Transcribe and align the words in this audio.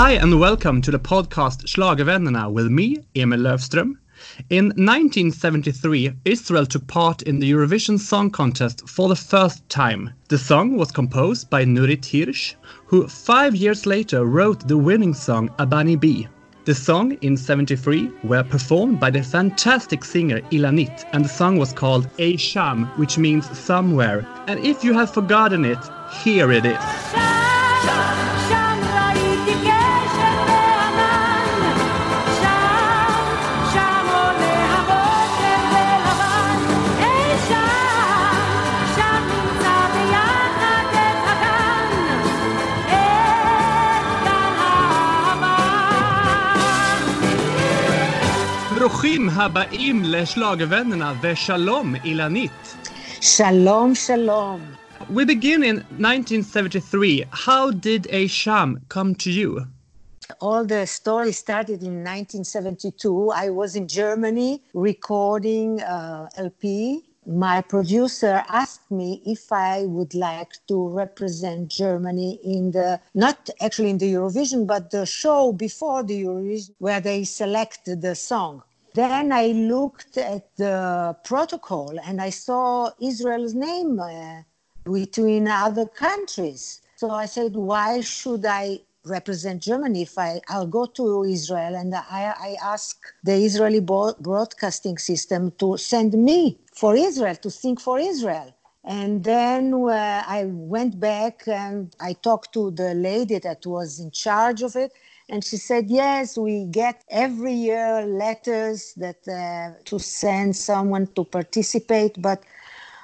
Hi 0.00 0.12
and 0.12 0.40
welcome 0.40 0.80
to 0.80 0.90
the 0.90 0.98
podcast 0.98 1.66
Schlagervännerna 1.66 2.50
with 2.50 2.68
me, 2.68 2.96
Emil 3.14 3.40
Löfström. 3.40 3.98
In 4.48 4.68
1973, 4.68 6.12
Israel 6.24 6.64
took 6.64 6.86
part 6.86 7.20
in 7.20 7.38
the 7.38 7.50
Eurovision 7.50 7.98
Song 7.98 8.30
Contest 8.30 8.88
for 8.88 9.10
the 9.10 9.14
first 9.14 9.68
time. 9.68 10.08
The 10.28 10.38
song 10.38 10.78
was 10.78 10.90
composed 10.90 11.50
by 11.50 11.66
Nurit 11.66 12.06
Hirsch, 12.06 12.54
who 12.86 13.08
five 13.08 13.54
years 13.54 13.84
later 13.84 14.24
wrote 14.24 14.66
the 14.66 14.78
winning 14.78 15.12
song 15.12 15.50
Abani 15.58 16.00
B. 16.00 16.26
The 16.64 16.74
song 16.74 17.18
in 17.20 17.36
73 17.36 18.10
were 18.24 18.42
performed 18.42 19.00
by 19.00 19.10
the 19.10 19.22
fantastic 19.22 20.02
singer 20.02 20.40
Ilanit 20.50 21.04
and 21.12 21.26
the 21.26 21.28
song 21.28 21.58
was 21.58 21.74
called 21.74 22.08
A 22.18 22.38
Sham, 22.38 22.86
which 22.96 23.18
means 23.18 23.46
somewhere. 23.58 24.26
And 24.46 24.64
if 24.64 24.82
you 24.82 24.94
have 24.94 25.12
forgotten 25.12 25.66
it, 25.66 25.90
here 26.24 26.50
it 26.52 26.64
is. 26.64 28.29
ברוכים 48.99 49.29
הבאים 49.29 50.03
לשלאגרvännerna 50.03 51.15
ושלום 51.21 51.95
אילנית. 51.95 52.51
Shalom, 53.21 53.95
shalom. 53.95 54.59
We 55.09 55.23
begin 55.23 55.63
in 55.63 55.77
1973. 55.97 57.23
How 57.31 57.71
did 57.71 58.07
A 58.09 58.27
Sham 58.27 58.81
come 58.89 59.15
to 59.15 59.31
you? 59.31 59.65
All 60.41 60.65
the 60.65 60.85
story 60.85 61.31
started 61.31 61.83
in 61.83 62.03
1972. 62.03 63.31
I 63.31 63.49
was 63.49 63.75
in 63.77 63.87
Germany 63.87 64.61
recording 64.73 65.81
uh, 65.81 66.27
LP. 66.37 67.03
My 67.27 67.61
producer 67.61 68.43
asked 68.49 68.91
me 68.91 69.23
if 69.25 69.51
I 69.51 69.85
would 69.85 70.13
like 70.13 70.53
to 70.67 70.77
represent 70.89 71.69
Germany 71.69 72.39
in 72.43 72.69
the, 72.69 72.99
not 73.15 73.49
actually 73.59 73.89
in 73.89 73.97
the 73.97 74.13
Eurovision, 74.13 74.67
but 74.67 74.91
the 74.91 75.07
show 75.07 75.51
before 75.51 76.03
the 76.03 76.23
Eurovision 76.23 76.69
where 76.77 77.01
they 77.01 77.23
selected 77.23 78.03
the 78.03 78.13
song. 78.13 78.61
then 78.94 79.32
I 79.32 79.46
looked 79.48 80.16
at 80.16 80.56
the 80.56 81.16
protocol 81.24 81.98
and 82.04 82.20
I 82.20 82.30
saw 82.30 82.90
Israel's 83.00 83.54
name 83.54 84.00
uh, 84.00 84.42
between 84.84 85.46
other 85.46 85.86
countries. 85.86 86.80
So 86.96 87.10
I 87.10 87.26
said, 87.26 87.54
why 87.54 88.00
should 88.00 88.44
I 88.44 88.80
represent 89.04 89.62
Germany 89.62 90.02
if 90.02 90.18
I, 90.18 90.40
I'll 90.48 90.66
go 90.66 90.86
to 90.86 91.24
Israel 91.24 91.74
and 91.74 91.94
I, 91.94 92.34
I 92.38 92.56
ask 92.62 92.98
the 93.22 93.34
Israeli 93.34 93.80
broadcasting 93.80 94.98
system 94.98 95.52
to 95.52 95.76
send 95.76 96.12
me 96.14 96.58
for 96.74 96.96
Israel, 96.96 97.36
to 97.36 97.50
sing 97.50 97.76
for 97.76 97.98
Israel. 97.98 98.54
And 98.84 99.22
then 99.22 99.74
uh, 99.74 100.24
I 100.26 100.44
went 100.46 100.98
back 100.98 101.46
and 101.46 101.94
I 102.00 102.14
talked 102.14 102.52
to 102.54 102.70
the 102.70 102.94
lady 102.94 103.38
that 103.38 103.64
was 103.66 104.00
in 104.00 104.10
charge 104.10 104.62
of 104.62 104.74
it. 104.76 104.92
And 105.30 105.44
she 105.44 105.58
said, 105.58 105.88
yes, 105.88 106.36
we 106.36 106.64
get 106.64 107.04
every 107.08 107.52
year 107.54 108.04
letters 108.04 108.92
that 108.96 109.26
uh, 109.28 109.80
to 109.84 110.00
send 110.00 110.56
someone 110.56 111.06
to 111.14 111.22
participate, 111.24 112.20
but 112.20 112.42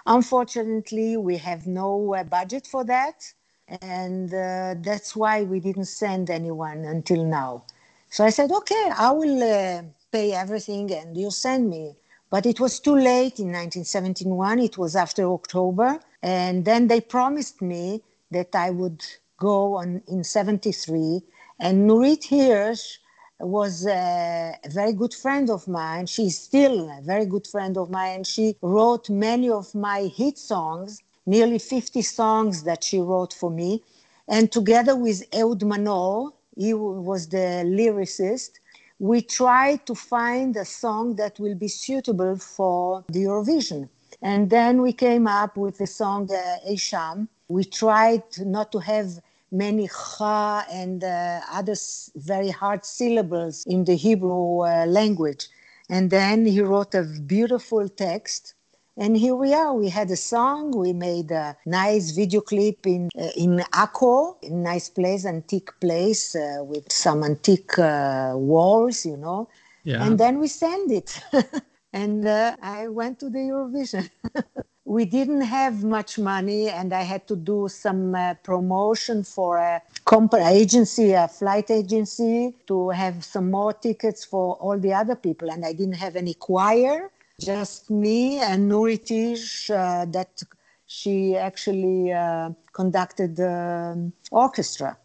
unfortunately, 0.06 1.16
we 1.16 1.36
have 1.36 1.68
no 1.68 2.14
uh, 2.14 2.24
budget 2.24 2.66
for 2.66 2.82
that. 2.84 3.32
And 3.80 4.34
uh, 4.34 4.74
that's 4.80 5.14
why 5.14 5.44
we 5.44 5.60
didn't 5.60 5.84
send 5.84 6.28
anyone 6.28 6.84
until 6.84 7.24
now. 7.24 7.62
So 8.10 8.24
I 8.24 8.30
said, 8.30 8.50
okay, 8.50 8.90
I 8.96 9.12
will 9.12 9.42
uh, 9.44 9.82
pay 10.10 10.32
everything 10.32 10.92
and 10.92 11.16
you 11.16 11.30
send 11.30 11.70
me. 11.70 11.94
But 12.28 12.44
it 12.44 12.58
was 12.58 12.80
too 12.80 12.96
late 12.96 13.38
in 13.38 13.52
1971. 13.52 14.58
It 14.58 14.76
was 14.76 14.96
after 14.96 15.30
October. 15.30 16.00
And 16.22 16.64
then 16.64 16.88
they 16.88 17.00
promised 17.00 17.62
me 17.62 18.02
that 18.32 18.52
I 18.54 18.70
would 18.70 19.04
go 19.38 19.76
on 19.76 20.02
in 20.08 20.24
73 20.24 21.22
and 21.58 21.88
Nurit 21.88 22.24
Hirsch 22.28 22.98
was 23.40 23.86
a 23.86 24.54
very 24.70 24.92
good 24.92 25.14
friend 25.14 25.50
of 25.50 25.66
mine. 25.68 26.06
She's 26.06 26.38
still 26.38 26.88
a 26.90 27.00
very 27.02 27.26
good 27.26 27.46
friend 27.46 27.76
of 27.76 27.90
mine. 27.90 28.24
She 28.24 28.56
wrote 28.62 29.10
many 29.10 29.50
of 29.50 29.74
my 29.74 30.02
hit 30.02 30.38
songs, 30.38 31.02
nearly 31.26 31.58
50 31.58 32.02
songs 32.02 32.62
that 32.64 32.84
she 32.84 32.98
wrote 33.00 33.32
for 33.34 33.50
me. 33.50 33.82
And 34.28 34.50
together 34.50 34.96
with 34.96 35.22
Ehud 35.32 35.62
Manor, 35.62 36.30
he 36.56 36.72
was 36.74 37.28
the 37.28 37.62
lyricist, 37.66 38.52
we 38.98 39.20
tried 39.20 39.84
to 39.86 39.94
find 39.94 40.56
a 40.56 40.64
song 40.64 41.16
that 41.16 41.38
will 41.38 41.54
be 41.54 41.68
suitable 41.68 42.36
for 42.36 43.04
the 43.08 43.24
Eurovision. 43.24 43.88
And 44.22 44.48
then 44.48 44.80
we 44.80 44.92
came 44.94 45.26
up 45.26 45.56
with 45.56 45.76
the 45.78 45.86
song 45.86 46.30
uh. 46.32 47.16
We 47.48 47.64
tried 47.64 48.22
not 48.38 48.72
to 48.72 48.78
have 48.78 49.20
many 49.56 49.88
cha 49.88 50.64
and 50.70 51.02
uh, 51.02 51.40
other 51.50 51.74
very 52.16 52.50
hard 52.50 52.84
syllables 52.84 53.64
in 53.66 53.84
the 53.84 53.96
Hebrew 53.96 54.60
uh, 54.60 54.86
language. 54.86 55.48
And 55.88 56.10
then 56.10 56.46
he 56.46 56.60
wrote 56.60 56.94
a 56.94 57.04
beautiful 57.04 57.88
text. 57.88 58.54
And 58.98 59.16
here 59.16 59.34
we 59.34 59.52
are. 59.52 59.74
We 59.74 59.90
had 59.90 60.10
a 60.10 60.16
song. 60.16 60.70
We 60.70 60.92
made 60.92 61.30
a 61.30 61.56
nice 61.66 62.12
video 62.12 62.40
clip 62.40 62.86
in 62.86 63.10
uh, 63.18 63.28
in 63.36 63.58
Akko, 63.72 64.36
a 64.42 64.50
nice 64.50 64.88
place, 64.88 65.26
antique 65.26 65.78
place 65.80 66.34
uh, 66.34 66.64
with 66.64 66.90
some 66.90 67.22
antique 67.22 67.78
uh, 67.78 68.32
walls, 68.34 69.04
you 69.04 69.18
know. 69.18 69.48
Yeah. 69.84 70.02
And 70.02 70.18
then 70.18 70.38
we 70.38 70.48
send 70.48 70.90
it. 70.90 71.20
and 71.92 72.26
uh, 72.26 72.56
I 72.62 72.88
went 72.88 73.20
to 73.20 73.28
the 73.28 73.38
Eurovision. 73.38 74.08
we 74.86 75.04
didn't 75.04 75.40
have 75.40 75.82
much 75.82 76.16
money 76.16 76.68
and 76.70 76.92
i 76.92 77.02
had 77.02 77.26
to 77.26 77.34
do 77.34 77.68
some 77.68 78.14
uh, 78.14 78.34
promotion 78.44 79.24
for 79.24 79.58
a 79.58 79.82
company 80.04 80.44
agency 80.44 81.12
a 81.12 81.26
flight 81.26 81.70
agency 81.70 82.54
to 82.68 82.90
have 82.90 83.24
some 83.24 83.50
more 83.50 83.72
tickets 83.72 84.24
for 84.24 84.54
all 84.54 84.78
the 84.78 84.94
other 84.94 85.16
people 85.16 85.50
and 85.50 85.66
i 85.66 85.72
didn't 85.72 86.00
have 86.06 86.14
any 86.14 86.34
choir 86.34 87.10
just 87.40 87.90
me 87.90 88.38
and 88.38 88.70
Nurit 88.70 89.10
Hirsch 89.10 89.70
uh, 89.70 90.06
that 90.08 90.42
she 90.86 91.36
actually 91.36 92.12
uh, 92.12 92.50
conducted 92.72 93.36
the 93.36 94.12
orchestra 94.30 94.96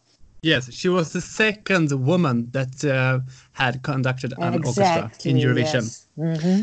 Yes, 0.43 0.73
she 0.73 0.89
was 0.89 1.13
the 1.13 1.21
second 1.21 1.91
woman 1.91 2.49
that 2.49 2.83
uh, 2.83 3.19
had 3.51 3.83
conducted 3.83 4.33
an 4.39 4.55
exactly, 4.55 5.05
orchestra 5.05 5.29
in 5.29 5.37
Eurovision. 5.37 5.83
Yes. 5.83 6.07
Mm-hmm. 6.17 6.61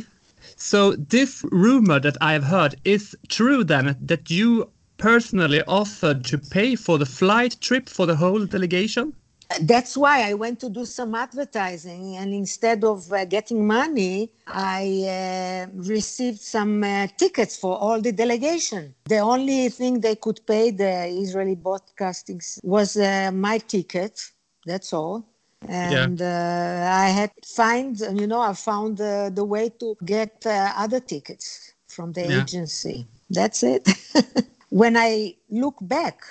So 0.57 0.93
this 0.93 1.45
rumor 1.51 2.01
that 2.01 2.17
I 2.21 2.33
have 2.33 2.45
heard 2.45 2.77
is 2.85 3.17
true 3.29 3.65
then 3.65 3.97
that 4.01 4.31
you 4.31 4.71
personally 4.99 5.63
offered 5.67 6.25
to 6.25 6.39
pay 6.39 6.75
for 6.77 6.99
the 6.99 7.07
flight 7.07 7.57
trip 7.61 7.89
for 7.89 8.05
the 8.07 8.17
whole 8.17 8.45
delegation? 8.45 9.15
That's 9.63 9.97
why 9.97 10.29
I 10.29 10.35
went 10.35 10.61
to 10.61 10.69
do 10.69 10.85
some 10.85 11.15
advertising, 11.15 12.17
and 12.17 12.35
instead 12.35 12.85
of 12.85 13.11
uh, 13.11 13.25
getting 13.25 13.67
money, 13.67 14.31
I 14.47 15.69
uh, 15.71 15.73
received 15.75 16.41
some 16.41 16.85
uh, 16.85 17.07
tickets 17.17 17.57
for 17.57 17.79
all 17.79 17.99
the 17.99 18.13
delegation. 18.13 18.95
The 19.07 19.21
only 19.21 19.71
thing 19.71 20.01
they 20.01 20.17
could 20.17 20.41
pay 20.47 20.71
the 20.71 21.07
Israeli 21.07 21.55
broadcasting 21.55 22.43
was 22.63 22.99
uh, 22.99 23.31
my 23.33 23.57
ticket. 23.57 24.21
That's 24.67 24.93
all 24.93 25.25
and 25.67 26.21
yeah. 26.21 26.87
uh, 26.89 27.05
I 27.05 27.09
had 27.09 27.33
find 27.45 27.99
you 27.99 28.27
know 28.27 28.41
I 28.41 28.53
found 28.55 29.01
uh, 29.01 29.31
the 29.31 29.45
way 29.45 29.71
to 29.81 29.97
get 30.05 30.45
uh, 30.47 30.73
other 30.77 31.01
tickets 31.01 31.75
from 31.89 32.13
the 32.13 32.27
yeah. 32.27 32.43
agency. 32.43 33.07
That's 33.31 33.63
it. 33.63 33.89
when 34.71 34.97
I 34.97 35.37
look 35.51 35.77
back, 35.83 36.23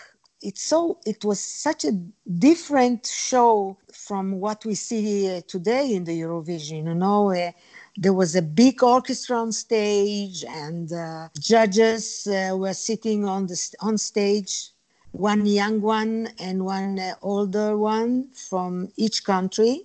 it's 0.41 0.63
so 0.63 0.99
it 1.05 1.25
was 1.25 1.39
such 1.39 1.85
a 1.85 1.91
different 2.39 3.05
show 3.05 3.77
from 3.93 4.39
what 4.39 4.65
we 4.65 4.75
see 4.75 5.41
today 5.47 5.93
in 5.93 6.03
the 6.05 6.19
Eurovision. 6.19 6.85
You 6.85 6.95
know. 6.95 7.31
Uh, 7.31 7.51
there 7.99 8.13
was 8.13 8.35
a 8.35 8.43
big 8.43 8.83
orchestra 8.83 9.37
on 9.37 9.51
stage, 9.51 10.45
and 10.47 10.93
uh, 10.93 11.29
judges 11.39 12.27
uh, 12.27 12.55
were 12.55 12.75
sitting 12.75 13.25
on 13.25 13.47
the 13.47 13.75
on 13.81 13.97
stage 13.97 14.69
one 15.11 15.45
young 15.45 15.81
one 15.81 16.29
and 16.39 16.65
one 16.65 16.99
uh, 16.99 17.13
older 17.21 17.77
one 17.77 18.27
from 18.33 18.89
each 18.97 19.23
country. 19.23 19.81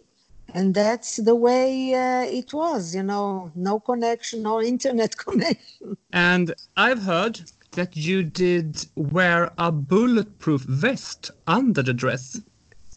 And 0.55 0.75
that's 0.75 1.17
the 1.17 1.35
way 1.35 1.95
uh, 1.95 2.25
it 2.25 2.53
was, 2.53 2.95
you 2.95 3.03
know, 3.03 3.51
no 3.55 3.81
connection, 3.81 4.43
no 4.43 4.61
internet 4.75 5.17
connection. 5.17 5.97
And 6.13 6.55
I've 6.77 7.03
heard 7.03 7.41
that 7.73 7.97
you 7.97 8.23
did 8.23 8.87
wear 8.97 9.51
a 9.57 9.73
bulletproof 9.73 10.63
vest 10.63 11.31
under 11.47 11.83
the 11.83 11.95
dress. 11.95 12.41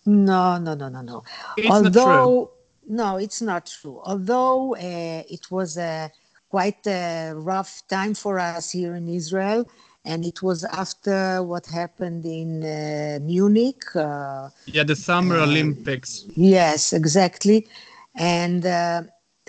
No, 0.06 0.58
no, 0.58 0.76
no, 0.76 0.90
no, 0.90 1.02
no. 1.02 1.24
It's 1.58 1.70
Although, 1.72 2.52
no, 2.88 3.18
it's 3.18 3.42
not 3.42 3.66
true. 3.68 4.02
Although 4.04 4.76
uh, 4.76 5.24
it 5.30 5.50
was 5.50 5.78
a 5.78 6.12
quite 6.50 6.86
a 6.88 7.34
rough 7.36 7.82
time 7.88 8.14
for 8.14 8.38
us 8.40 8.72
here 8.72 8.96
in 8.96 9.08
Israel, 9.08 9.68
and 10.06 10.26
it 10.26 10.42
was 10.42 10.64
after 10.66 11.44
what 11.44 11.66
happened 11.66 12.26
in 12.26 12.64
uh, 12.64 13.20
Munich. 13.22 13.84
Uh, 13.96 14.50
yeah, 14.68 14.84
the 14.84 14.96
Summer 14.96 15.38
Olympics. 15.38 16.26
Yes, 16.36 16.94
exactly. 16.94 17.68
And 18.16 18.66
uh, 18.66 19.04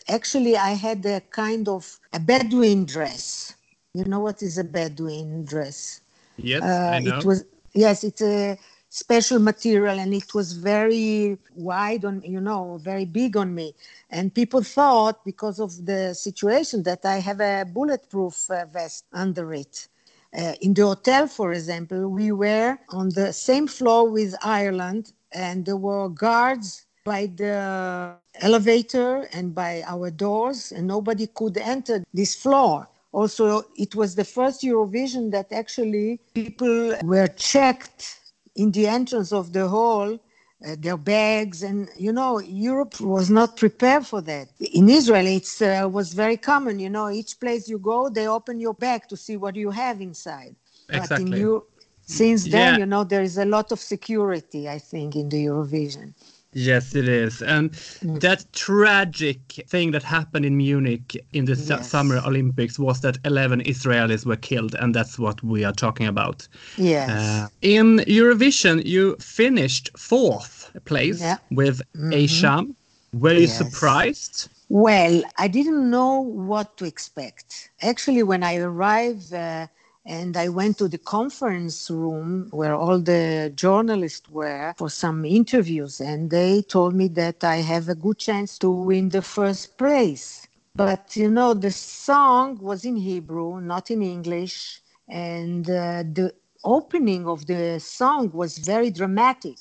actually, 0.09 0.57
I 0.57 0.71
had 0.71 1.05
a 1.07 1.21
kind 1.21 1.69
of 1.69 1.99
a 2.13 2.21
Bedouin 2.21 2.85
dress. 2.87 3.55
You 3.95 4.05
know 4.05 4.21
what 4.21 4.43
is 4.43 4.59
a 4.59 4.65
Bedouin 4.65 5.45
dress? 5.45 6.01
Yes, 6.37 6.63
I 6.63 7.01
know. 7.01 7.19
It 7.19 7.25
was 7.25 7.45
yes, 7.75 8.05
it's 8.05 8.23
a 8.23 8.59
special 8.89 9.39
material 9.39 9.99
and 9.99 10.15
it 10.15 10.35
was 10.35 10.53
very 10.53 11.37
wide 11.55 12.05
on 12.05 12.23
you 12.25 12.41
know 12.41 12.79
very 12.83 13.05
big 13.05 13.37
on 13.37 13.55
me 13.55 13.75
and 14.11 14.33
people 14.35 14.63
thought 14.63 15.23
because 15.25 15.59
of 15.61 15.85
the 15.85 16.15
situation 16.15 16.83
that 16.83 17.05
i 17.05 17.17
have 17.17 17.41
a 17.41 17.65
bulletproof 17.67 18.51
uh, 18.51 18.65
vest 18.67 19.05
under 19.13 19.53
it 19.53 19.89
uh, 20.37 20.55
in 20.61 20.75
the 20.75 20.83
hotel 20.83 21.27
for 21.27 21.53
example 21.53 22.09
we 22.09 22.33
were 22.33 22.79
on 22.91 23.09
the 23.11 23.33
same 23.33 23.67
floor 23.67 24.11
with 24.11 24.35
ireland 24.43 25.13
and 25.33 25.67
there 25.67 25.77
were 25.77 26.09
guards 26.09 26.87
by 27.07 27.27
the 27.37 28.13
elevator 28.41 29.29
and 29.33 29.55
by 29.55 29.83
our 29.87 30.11
doors 30.11 30.73
and 30.73 30.87
nobody 30.87 31.29
could 31.29 31.57
enter 31.57 32.05
this 32.13 32.35
floor. 32.35 32.87
Also 33.13 33.63
it 33.77 33.95
was 33.95 34.17
the 34.17 34.25
first 34.25 34.63
eurovision 34.63 35.31
that 35.31 35.53
actually 35.53 36.21
people 36.35 36.95
were 37.05 37.29
checked 37.29 38.21
in 38.57 38.73
the 38.73 38.87
entrance 38.87 39.33
of 39.33 39.53
the 39.53 39.69
hall 39.69 40.19
uh, 40.65 40.75
their 40.79 40.97
bags 40.97 41.63
and 41.63 41.89
you 41.97 42.13
know 42.13 42.39
europe 42.39 42.99
was 43.01 43.29
not 43.29 43.57
prepared 43.57 44.07
for 44.07 44.23
that 44.23 44.49
in 44.59 44.89
israel 44.89 45.27
it 45.27 45.47
uh, 45.63 45.87
was 45.87 46.15
very 46.15 46.37
common 46.37 46.79
you 46.79 46.89
know 46.89 47.11
each 47.11 47.39
place 47.41 47.69
you 47.69 47.79
go 47.79 48.09
they 48.09 48.27
open 48.27 48.59
your 48.59 48.75
bag 48.75 49.03
to 49.09 49.17
see 49.17 49.37
what 49.37 49.55
you 49.55 49.71
have 49.71 50.01
inside 50.01 50.57
exactly. 50.89 51.17
but 51.17 51.21
in 51.21 51.41
you 51.41 51.67
since 52.07 52.45
then 52.45 52.75
yeah. 52.75 52.79
you 52.79 52.87
know 52.87 53.05
there 53.05 53.23
is 53.23 53.37
a 53.37 53.45
lot 53.45 53.71
of 53.71 53.79
security 53.79 54.69
i 54.69 54.79
think 54.79 55.15
in 55.15 55.29
the 55.29 55.45
eurovision 55.45 56.15
Yes, 56.57 56.95
it 56.95 57.07
is. 57.07 57.43
And 57.43 57.71
mm. 57.73 58.19
that 58.21 58.51
tragic 58.55 59.41
thing 59.69 59.91
that 59.91 60.03
happened 60.03 60.47
in 60.47 60.57
Munich 60.57 61.15
in 61.35 61.45
the 61.45 61.55
yes. 61.55 61.91
Summer 61.91 62.17
Olympics 62.25 62.79
was 62.79 63.03
that 63.03 63.19
11 63.27 63.61
Israelis 63.65 64.25
were 64.25 64.37
killed, 64.37 64.75
and 64.77 64.95
that's 64.95 65.19
what 65.19 65.43
we 65.43 65.65
are 65.65 65.75
talking 65.75 66.07
about. 66.07 66.49
Yes. 66.79 67.11
Uh, 67.11 67.49
in 67.61 67.99
Eurovision, 68.07 68.87
you 68.87 69.17
finished 69.17 69.91
fourth 69.99 70.71
place 70.87 71.21
yeah. 71.21 71.37
with 71.51 71.83
mm-hmm. 71.95 72.13
Esham. 72.13 72.75
Were 73.13 73.35
you 73.35 73.41
yes. 73.41 73.59
surprised? 73.59 74.49
Well, 74.71 75.23
I 75.37 75.49
didn't 75.49 75.91
know 75.91 76.21
what 76.21 76.79
to 76.79 76.87
expect. 76.87 77.69
Actually, 77.83 78.23
when 78.23 78.43
I 78.43 78.57
arrived, 78.57 79.35
uh, 79.35 79.67
and 80.07 80.37
I 80.37 80.49
went 80.49 80.79
to 80.79 80.89
the 80.89 80.99
conference 80.99 81.91
room 81.91 82.49
where 82.53 82.75
all 82.75 83.01
the 83.01 83.53
journalists 83.55 84.31
were 84.31 84.73
for 84.79 84.89
some 84.89 85.25
interviews, 85.25 86.01
and 86.01 86.31
they 86.31 86.63
told 86.63 86.95
me 86.95 87.09
that 87.09 87.43
I 87.43 87.57
have 87.57 87.89
a 87.89 87.97
good 87.97 88.19
chance 88.19 88.57
to 88.61 88.71
win 88.71 89.09
the 89.09 89.23
first 89.23 89.77
place. 89.77 90.47
But 90.77 91.17
you 91.17 91.31
know, 91.31 91.55
the 91.55 91.73
song 91.73 92.59
was 92.61 92.85
in 92.85 92.97
Hebrew, 92.97 93.61
not 93.61 93.91
in 93.91 94.03
English, 94.03 94.81
and 95.09 95.69
uh, 95.69 96.05
the 96.05 96.33
opening 96.65 97.27
of 97.27 97.47
the 97.47 97.81
song 97.81 98.31
was 98.33 98.59
very 98.59 98.91
dramatic, 98.91 99.59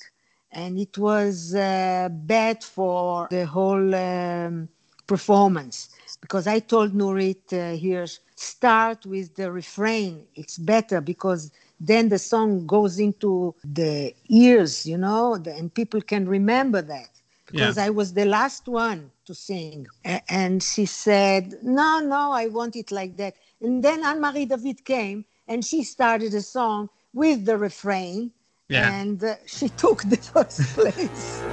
and 0.51 0.77
it 0.77 0.98
was 0.98 1.56
uh, 1.56 2.09
bad 2.12 2.63
for 2.63 3.27
the 3.31 3.45
whole 3.48 3.95
um, 3.95 4.69
performance 5.07 5.89
because 6.21 6.48
I 6.48 6.59
told 6.59 6.94
Nurit 6.94 7.51
uh, 7.53 7.75
here 7.77 8.06
start 8.45 9.06
with 9.06 9.36
the 9.36 9.51
refrain. 9.51 10.25
It's 10.36 10.57
better 10.57 11.01
because 11.01 11.51
then 11.80 12.09
the 12.09 12.19
song 12.19 12.65
goes 12.65 13.00
into 13.00 13.56
the 13.63 14.13
ears, 14.30 14.86
you 14.86 14.97
know, 14.97 15.33
and 15.33 15.74
people 15.74 16.01
can 16.01 16.27
remember 16.27 16.81
that. 16.81 17.09
Because 17.45 17.77
yeah. 17.77 17.86
I 17.86 17.89
was 17.89 18.13
the 18.13 18.25
last 18.25 18.68
one 18.68 19.12
to 19.25 19.36
sing. 19.36 19.88
And 20.30 20.63
she 20.63 20.86
said, 20.86 21.59
No, 21.62 22.00
no, 22.00 22.31
I 22.31 22.47
want 22.47 22.75
it 22.75 22.92
like 22.92 23.18
that. 23.18 23.36
And 23.62 23.83
then 23.83 24.03
Anne 24.03 24.19
Marie 24.19 24.45
David 24.45 24.83
came 24.83 25.25
and 25.48 25.63
she 25.63 25.83
started 25.83 26.33
a 26.33 26.41
song 26.41 26.89
with 27.13 27.45
the 27.45 27.57
refrain. 27.57 28.31
Yeah. 28.68 28.91
And 28.91 29.24
uh, 29.24 29.36
she 29.45 29.69
took 29.83 30.03
the 30.03 30.18
first 30.18 30.62
place. 30.74 31.44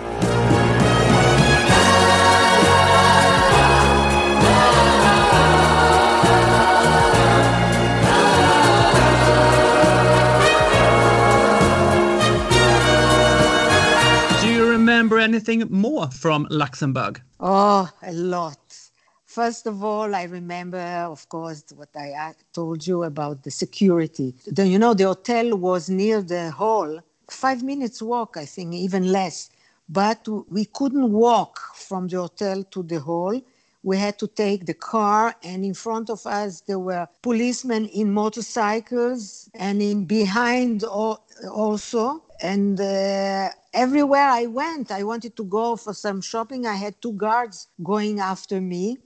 Anything 15.48 15.68
more 15.70 16.08
from 16.10 16.46
Luxembourg? 16.50 17.20
Oh, 17.40 17.90
a 18.02 18.12
lot. 18.12 18.58
First 19.24 19.66
of 19.66 19.82
all, 19.82 20.14
I 20.14 20.24
remember, 20.24 20.78
of 20.78 21.28
course, 21.28 21.64
what 21.74 21.88
I 21.96 22.34
told 22.52 22.86
you 22.86 23.04
about 23.04 23.42
the 23.42 23.50
security. 23.50 24.34
The, 24.46 24.66
you 24.68 24.78
know, 24.78 24.94
the 24.94 25.04
hotel 25.04 25.56
was 25.56 25.88
near 25.88 26.22
the 26.22 26.50
hall, 26.50 27.00
five 27.30 27.62
minutes 27.62 28.02
walk, 28.02 28.36
I 28.36 28.44
think, 28.44 28.74
even 28.74 29.10
less. 29.10 29.50
But 29.88 30.28
we 30.50 30.66
couldn't 30.66 31.10
walk 31.12 31.58
from 31.74 32.08
the 32.08 32.18
hotel 32.18 32.62
to 32.62 32.82
the 32.82 33.00
hall. 33.00 33.40
We 33.82 33.96
had 33.96 34.16
to 34.20 34.28
take 34.28 34.66
the 34.66 34.74
car, 34.74 35.34
and 35.42 35.64
in 35.64 35.74
front 35.74 36.08
of 36.08 36.24
us 36.24 36.60
there 36.60 36.78
were 36.78 37.08
policemen 37.20 37.86
in 37.86 38.12
motorcycles, 38.12 39.50
and 39.54 39.82
in 39.82 40.04
behind 40.04 40.84
also. 40.84 42.22
And 42.40 42.80
uh, 42.80 43.48
everywhere 43.72 44.28
I 44.28 44.46
went, 44.46 44.90
I 44.90 45.02
wanted 45.02 45.36
to 45.36 45.44
go 45.44 45.76
for 45.76 45.94
some 45.94 46.20
shopping. 46.20 46.66
I 46.66 46.74
had 46.74 47.00
two 47.00 47.12
guards 47.12 47.68
going 47.82 48.20
after 48.20 48.60
me. 48.60 48.98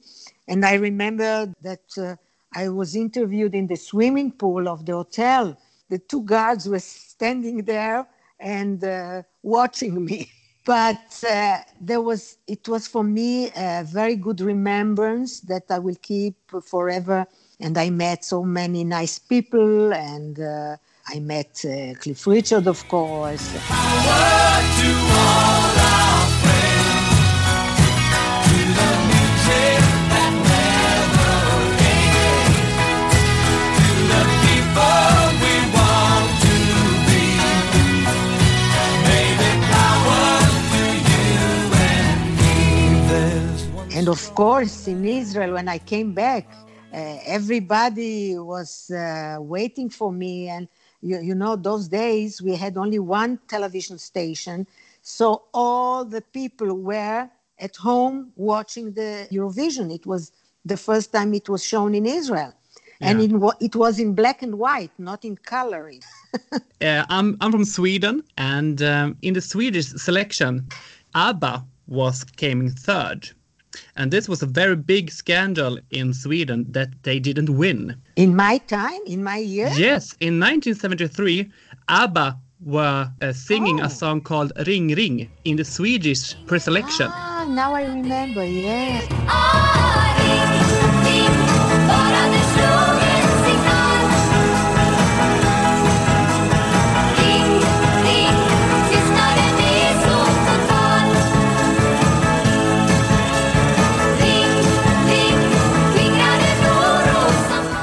And 0.49 0.65
I 0.65 0.75
remember 0.75 1.53
that 1.63 1.99
uh, 1.99 2.17
I 2.55 2.69
was 2.69 2.97
interviewed 2.97 3.55
in 3.55 3.67
the 3.67 3.77
swimming 3.77 4.33
pool 4.33 4.69
of 4.69 4.87
the 4.87 4.93
hotel. 4.93 5.57
The 5.89 5.99
two 5.99 6.23
guards 6.23 6.69
were 6.69 6.79
standing 6.81 7.65
there 7.65 8.07
and 8.41 8.83
uh, 8.85 9.23
watching 9.43 10.05
me. 10.05 10.31
But 10.67 11.23
uh, 11.31 11.59
there 11.81 12.01
was, 12.01 12.39
it 12.49 12.67
was 12.67 12.89
for 12.89 13.05
me 13.05 13.53
a 13.57 13.85
very 13.87 14.17
good 14.17 14.41
remembrance 14.41 15.39
that 15.43 15.63
I 15.71 15.79
will 15.79 15.95
keep 16.03 16.35
forever. 16.65 17.25
And 17.61 17.79
I 17.79 17.91
met 17.91 18.25
so 18.25 18.43
many 18.43 18.83
nice 18.83 19.17
people 19.21 19.95
and 19.95 20.41
uh, 20.41 20.77
I 21.09 21.21
met 21.21 21.65
uh, 21.65 21.95
Cliff 22.01 22.27
Richard, 22.27 22.67
of 22.67 22.87
course. 22.89 23.55
And 43.97 44.09
of 44.09 44.35
course, 44.35 44.87
in 44.89 45.05
Israel, 45.05 45.55
when 45.55 45.69
I 45.69 45.79
came 45.79 46.13
back, 46.13 46.47
uh, 46.93 47.19
everybody 47.27 48.39
was 48.39 48.91
uh, 48.91 49.39
waiting 49.41 49.89
for 49.91 50.13
me 50.13 50.49
and 50.49 50.69
you, 51.07 51.21
you 51.21 51.35
know, 51.35 51.55
those 51.57 51.89
days 51.89 52.43
we 52.43 52.57
had 52.57 52.77
only 52.77 52.99
one 52.99 53.39
television 53.49 53.99
station. 53.99 54.67
So 55.03 55.43
all 55.55 56.05
the 56.05 56.21
people 56.21 56.75
were 56.75 57.29
at 57.59 57.77
home 57.77 58.33
watching 58.37 58.93
the 58.93 59.29
Eurovision. 59.31 59.95
It 59.95 60.05
was 60.05 60.33
the 60.65 60.77
first 60.77 61.13
time 61.13 61.33
it 61.33 61.49
was 61.49 61.63
shown 61.65 61.95
in 61.95 62.07
Israel. 62.07 62.53
Yeah. 63.01 63.11
And 63.11 63.21
it, 63.21 63.55
it 63.61 63.77
was 63.77 63.99
in 63.99 64.15
black 64.15 64.43
and 64.43 64.59
white, 64.59 64.91
not 64.99 65.25
in 65.25 65.37
coloring. 65.37 66.03
uh, 66.53 67.05
I'm, 67.09 67.37
I'm 67.41 67.53
from 67.53 67.65
Sweden, 67.65 68.25
and 68.39 68.83
um, 68.83 69.17
in 69.23 69.35
the 69.35 69.43
Swedish 69.43 69.89
selection, 69.89 70.67
ABBA 71.15 71.65
was 71.87 72.25
came 72.25 72.61
in 72.63 72.71
third. 72.71 73.31
And 73.97 74.11
this 74.11 74.29
was 74.29 74.43
a 74.43 74.47
very 74.47 74.77
big 74.77 75.11
scandal 75.11 75.79
in 75.91 76.15
Sweden 76.15 76.67
that 76.71 76.91
they 77.03 77.19
didn't 77.19 77.57
win. 77.57 77.97
In 78.17 78.35
my 78.37 78.59
time, 78.59 79.01
in 79.07 79.23
my 79.23 79.39
year? 79.39 79.69
Yes, 79.77 80.15
in 80.21 80.41
1973, 80.41 81.51
ABBA 81.89 82.39
were 82.65 83.11
uh, 83.21 83.33
singing 83.33 83.81
oh. 83.81 83.85
a 83.85 83.91
song 83.91 84.21
called 84.21 84.53
Ring 84.67 84.89
Ring 84.89 85.31
in 85.45 85.57
the 85.57 85.65
Swedish 85.65 86.35
preselection. 86.47 87.09
Ah, 87.11 87.47
now 87.49 87.75
I 87.75 87.85
remember, 87.85 88.45
yes. 88.45 90.16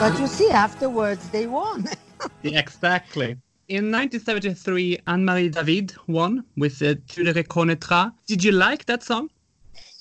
But 0.04 0.20
you 0.20 0.28
see, 0.28 0.50
afterwards 0.50 1.30
they 1.30 1.48
won. 1.48 1.88
exactly. 2.44 3.38
In 3.70 3.90
1973, 3.90 5.00
Anne-Marie 5.08 5.48
David 5.48 5.94
won 6.08 6.44
with 6.58 6.82
uh, 6.82 6.96
Tu 7.08 7.24
le 7.24 7.32
reconnaîtras. 7.32 8.12
Did 8.28 8.44
you 8.44 8.52
like 8.52 8.86
that 8.88 9.02
song? 9.02 9.30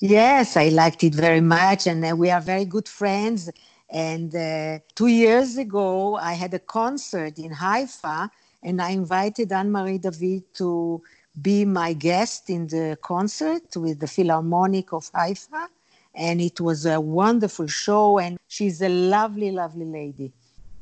Yes, 0.01 0.57
I 0.57 0.67
liked 0.67 1.05
it 1.05 1.15
very 1.15 1.39
much, 1.39 1.87
and 1.87 2.03
uh, 2.03 2.17
we 2.17 2.29
are 2.29 2.41
very 2.41 2.65
good 2.65 2.89
friends. 2.89 3.49
And 3.89 4.35
uh, 4.35 4.79
two 4.93 5.07
years 5.07 5.55
ago, 5.55 6.17
I 6.17 6.33
had 6.33 6.53
a 6.53 6.59
concert 6.59 7.39
in 7.39 7.53
Haifa, 7.53 8.29
and 8.61 8.81
I 8.81 8.89
invited 8.89 9.53
Anne 9.53 9.71
Marie 9.71 9.99
David 9.99 10.53
to 10.55 11.01
be 11.41 11.63
my 11.63 11.93
guest 11.93 12.49
in 12.49 12.67
the 12.67 12.97
concert 13.01 13.77
with 13.77 14.01
the 14.01 14.07
Philharmonic 14.07 14.91
of 14.91 15.09
Haifa 15.15 15.69
and 16.15 16.41
it 16.41 16.61
was 16.61 16.85
a 16.85 16.99
wonderful 16.99 17.67
show. 17.67 18.19
And 18.19 18.37
she's 18.47 18.81
a 18.81 18.89
lovely, 18.89 19.51
lovely 19.51 19.85
lady. 19.85 20.31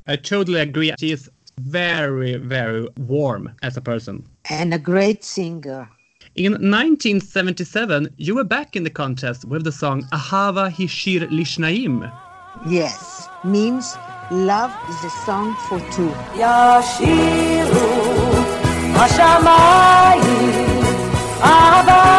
I 0.08 0.16
totally 0.16 0.60
agree. 0.60 0.94
She 1.00 1.12
is 1.12 1.30
very, 1.60 2.36
very 2.38 2.88
warm 2.98 3.54
as 3.62 3.78
a 3.78 3.82
person. 3.82 4.26
And 4.50 4.74
a 4.74 4.80
great 4.80 5.24
singer. 5.24 5.90
In 6.36 6.54
1977, 6.54 8.10
you 8.18 8.36
were 8.36 8.44
back 8.44 8.76
in 8.76 8.84
the 8.84 8.90
contest 8.90 9.46
with 9.46 9.64
the 9.64 9.72
song 9.72 10.04
Ahava 10.14 10.72
Hishir 10.72 11.28
Lishnaim. 11.30 12.12
Yes, 12.68 13.28
means 13.44 13.98
love 14.30 14.72
is 14.90 15.04
a 15.04 15.10
song 15.26 15.56
for 15.68 15.80
two. 15.92 16.10
Yashiru, 16.40 17.72
Hashamayim, 18.94 20.22
Ahava 21.40 22.11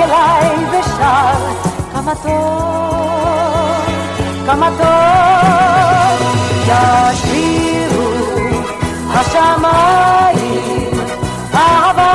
אליי 0.00 0.56
ושר 0.70 1.66
כמה 1.92 2.14
טוב, 2.22 3.86
כמה 4.46 4.70
טוב 4.78 6.26
ישירו 6.66 8.10
השמיים 9.08 10.90
אהבה 11.54 12.12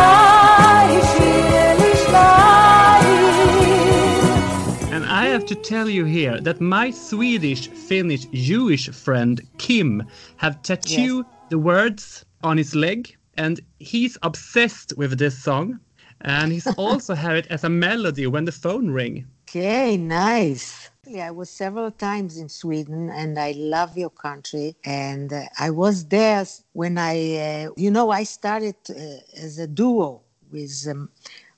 And 4.91 5.05
I 5.05 5.25
have 5.27 5.45
to 5.45 5.55
tell 5.55 5.89
you 5.89 6.03
here 6.05 6.41
that 6.41 6.59
my 6.59 6.91
Swedish, 6.91 7.69
Finnish, 7.69 8.25
Jewish 8.33 8.89
friend 8.89 9.41
Kim 9.57 10.03
have 10.37 10.61
tattooed 10.61 11.25
yes. 11.25 11.49
the 11.49 11.57
words 11.57 12.25
on 12.43 12.57
his 12.57 12.75
leg 12.75 13.15
and 13.37 13.59
he's 13.79 14.17
obsessed 14.21 14.93
with 14.97 15.17
this 15.17 15.37
song 15.37 15.79
and 16.20 16.52
he's 16.52 16.66
also 16.76 17.14
have 17.14 17.36
it 17.36 17.46
as 17.48 17.64
a 17.64 17.68
melody 17.68 18.26
when 18.26 18.44
the 18.44 18.52
phone 18.52 18.90
ring. 18.90 19.26
Okay, 19.48 19.96
nice. 19.96 20.90
I 21.20 21.30
was 21.30 21.48
several 21.48 21.92
times 21.92 22.36
in 22.36 22.48
Sweden 22.48 23.10
and 23.10 23.38
I 23.38 23.52
love 23.52 23.96
your 23.96 24.10
country. 24.10 24.74
And 24.84 25.32
uh, 25.32 25.42
I 25.58 25.70
was 25.70 26.04
there 26.06 26.44
when 26.72 26.98
I, 26.98 27.66
uh, 27.66 27.70
you 27.76 27.92
know, 27.92 28.10
I 28.10 28.24
started 28.24 28.74
uh, 28.90 28.94
as 29.40 29.58
a 29.60 29.68
duo 29.68 30.22
with 30.50 30.86
um, 30.90 31.08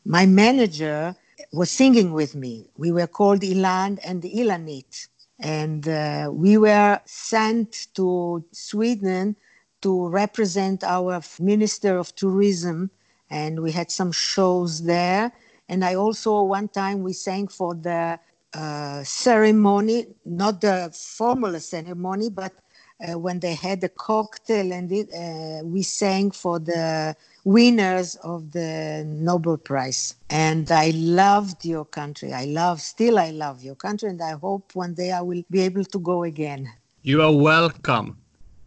my 0.05 0.27
manager 0.27 1.17
was 1.53 1.71
singing 1.71 2.12
with 2.12 2.35
me. 2.35 2.69
We 2.77 2.93
were 2.93 3.07
called 3.07 3.41
Ilan 3.41 3.99
and 4.05 4.23
Ilanit. 4.23 5.09
And 5.41 5.88
uh, 5.88 6.31
we 6.33 6.59
were 6.59 7.00
sent 7.07 7.88
to 7.95 8.45
Sweden 8.53 9.35
to 9.81 10.09
represent 10.09 10.85
our 10.85 11.23
Minister 11.41 11.97
of 11.97 12.15
Tourism 12.15 12.91
and 13.31 13.61
we 13.61 13.73
had 13.73 13.91
some 13.91 14.13
shows 14.13 14.85
there. 14.85 15.33
And 15.69 15.85
I 15.85 15.95
also 15.95 16.43
one 16.43 16.69
time 16.69 17.03
we 17.03 17.13
sang 17.13 17.49
for 17.49 17.75
the 17.75 18.19
uh, 18.55 19.05
ceremony, 19.05 20.07
not 20.25 20.61
the 20.61 20.91
formal 20.95 21.59
ceremony, 21.61 22.31
but 22.31 22.53
uh, 23.01 23.19
when 23.19 23.39
they 23.41 23.55
had 23.55 23.81
the 23.81 23.89
cocktail 23.89 24.73
and 24.73 24.91
it, 24.91 25.09
uh, 25.15 25.65
we 25.65 25.83
sang 25.83 26.31
for 26.31 26.59
the 26.59 27.15
winners 27.45 28.17
of 28.17 28.51
the 28.53 29.05
Nobel 29.07 29.57
Prize. 29.57 30.15
And 30.31 30.71
I 30.73 30.91
loved 30.95 31.65
your 31.65 31.85
country. 31.85 32.33
I 32.33 32.47
love, 32.47 32.81
still 32.81 33.19
I 33.19 33.31
love 33.31 33.63
your 33.63 33.77
country, 33.77 34.09
and 34.09 34.21
I 34.21 34.33
hope 34.33 34.75
one 34.75 34.95
day 34.95 35.13
I 35.13 35.21
will 35.21 35.43
be 35.51 35.61
able 35.61 35.85
to 35.85 35.99
go 35.99 36.25
again. 36.25 36.69
You 37.03 37.23
are 37.23 37.35
welcome. 37.35 38.19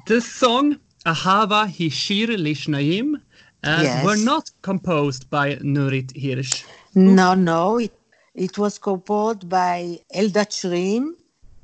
This 0.06 0.32
song, 0.32 0.80
Ahava 1.06 1.68
Hishir 1.68 2.28
Lishnaim, 2.38 3.22
uh, 3.64 3.80
yes. 3.84 4.06
were 4.06 4.18
not 4.18 4.50
composed 4.62 5.30
by 5.30 5.56
Nurit 5.56 6.12
Hirsch. 6.20 6.64
No, 6.96 7.34
no. 7.34 7.78
It, 7.78 7.94
it 8.34 8.58
was 8.58 8.78
composed 8.78 9.48
by 9.50 10.00
Eldad 10.14 10.50
Shrem, 10.50 11.14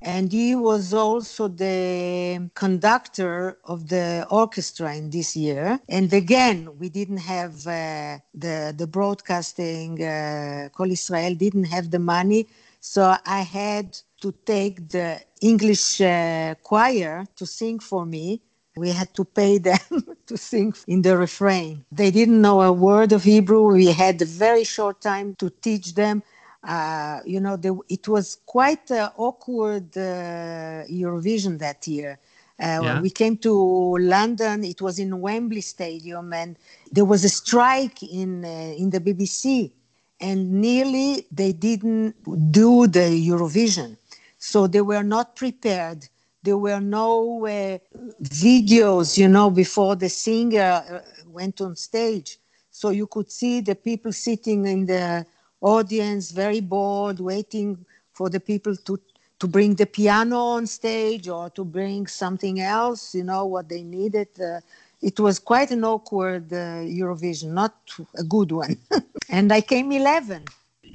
and 0.01 0.31
he 0.31 0.55
was 0.55 0.93
also 0.93 1.47
the 1.47 2.49
conductor 2.53 3.57
of 3.65 3.87
the 3.87 4.27
orchestra 4.29 4.95
in 4.95 5.09
this 5.09 5.35
year. 5.35 5.79
And 5.89 6.11
again, 6.13 6.69
we 6.77 6.89
didn't 6.89 7.17
have 7.35 7.65
uh, 7.65 8.19
the 8.33 8.73
the 8.77 8.87
broadcasting. 8.87 10.03
Uh, 10.03 10.69
Kol 10.75 10.91
Israel 10.91 11.35
didn't 11.35 11.65
have 11.65 11.89
the 11.89 11.99
money, 11.99 12.47
so 12.79 13.15
I 13.25 13.41
had 13.41 13.97
to 14.21 14.31
take 14.45 14.89
the 14.89 15.19
English 15.41 16.01
uh, 16.01 16.55
choir 16.63 17.25
to 17.35 17.45
sing 17.45 17.79
for 17.79 18.05
me 18.05 18.41
we 18.77 18.91
had 18.91 19.13
to 19.15 19.25
pay 19.25 19.57
them 19.69 20.15
to 20.27 20.37
sing 20.37 20.73
in 20.87 21.01
the 21.01 21.17
refrain. 21.17 21.83
They 21.91 22.11
didn't 22.11 22.41
know 22.41 22.61
a 22.61 22.71
word 22.71 23.11
of 23.11 23.23
Hebrew. 23.23 23.63
We 23.73 23.87
had 23.87 24.21
a 24.21 24.25
very 24.25 24.63
short 24.63 25.01
time 25.01 25.35
to 25.35 25.49
teach 25.49 25.95
them. 25.95 26.23
Uh, 26.63 27.19
you 27.25 27.39
know, 27.39 27.55
they, 27.55 27.71
it 27.89 28.07
was 28.07 28.37
quite 28.45 28.89
uh, 28.91 29.11
awkward 29.17 29.95
uh, 29.97 30.83
Eurovision 30.89 31.59
that 31.59 31.87
year. 31.87 32.19
Uh, 32.59 32.81
yeah. 32.83 33.01
We 33.01 33.11
came 33.11 33.37
to 33.37 33.97
London. 33.99 34.63
It 34.63 34.81
was 34.81 34.97
in 34.97 35.21
Wembley 35.21 35.61
Stadium, 35.61 36.33
and 36.33 36.57
there 36.91 37.05
was 37.05 37.23
a 37.23 37.29
strike 37.29 38.01
in 38.01 38.43
uh, 38.43 38.47
in 38.47 38.89
the 38.89 38.99
BBC, 38.99 39.71
and 40.19 40.53
nearly 40.53 41.27
they 41.31 41.53
didn't 41.53 42.15
do 42.51 42.87
the 42.87 43.07
Eurovision, 43.29 43.95
so 44.39 44.65
they 44.65 44.81
were 44.81 45.03
not 45.03 45.35
prepared 45.35 46.09
there 46.43 46.57
were 46.57 46.79
no 46.79 47.45
uh, 47.45 47.77
videos, 48.23 49.17
you 49.17 49.27
know, 49.27 49.49
before 49.49 49.95
the 49.95 50.09
singer 50.09 50.83
uh, 50.89 50.99
went 51.27 51.61
on 51.61 51.75
stage. 51.75 52.37
So 52.71 52.89
you 52.89 53.07
could 53.07 53.31
see 53.31 53.61
the 53.61 53.75
people 53.75 54.11
sitting 54.11 54.65
in 54.65 54.85
the 54.85 55.25
audience, 55.61 56.31
very 56.31 56.61
bored, 56.61 57.19
waiting 57.19 57.85
for 58.13 58.29
the 58.29 58.39
people 58.39 58.75
to, 58.75 58.99
to 59.39 59.47
bring 59.47 59.75
the 59.75 59.85
piano 59.85 60.37
on 60.37 60.67
stage 60.67 61.27
or 61.27 61.49
to 61.51 61.63
bring 61.63 62.07
something 62.07 62.59
else, 62.59 63.15
you 63.15 63.23
know, 63.23 63.45
what 63.45 63.69
they 63.69 63.83
needed. 63.83 64.27
Uh, 64.39 64.59
it 65.01 65.19
was 65.19 65.39
quite 65.39 65.71
an 65.71 65.83
awkward 65.83 66.51
uh, 66.51 66.81
Eurovision, 66.81 67.49
not 67.51 67.75
a 68.17 68.23
good 68.23 68.51
one. 68.51 68.77
and 69.29 69.51
I 69.51 69.61
came 69.61 69.91
11. 69.91 70.45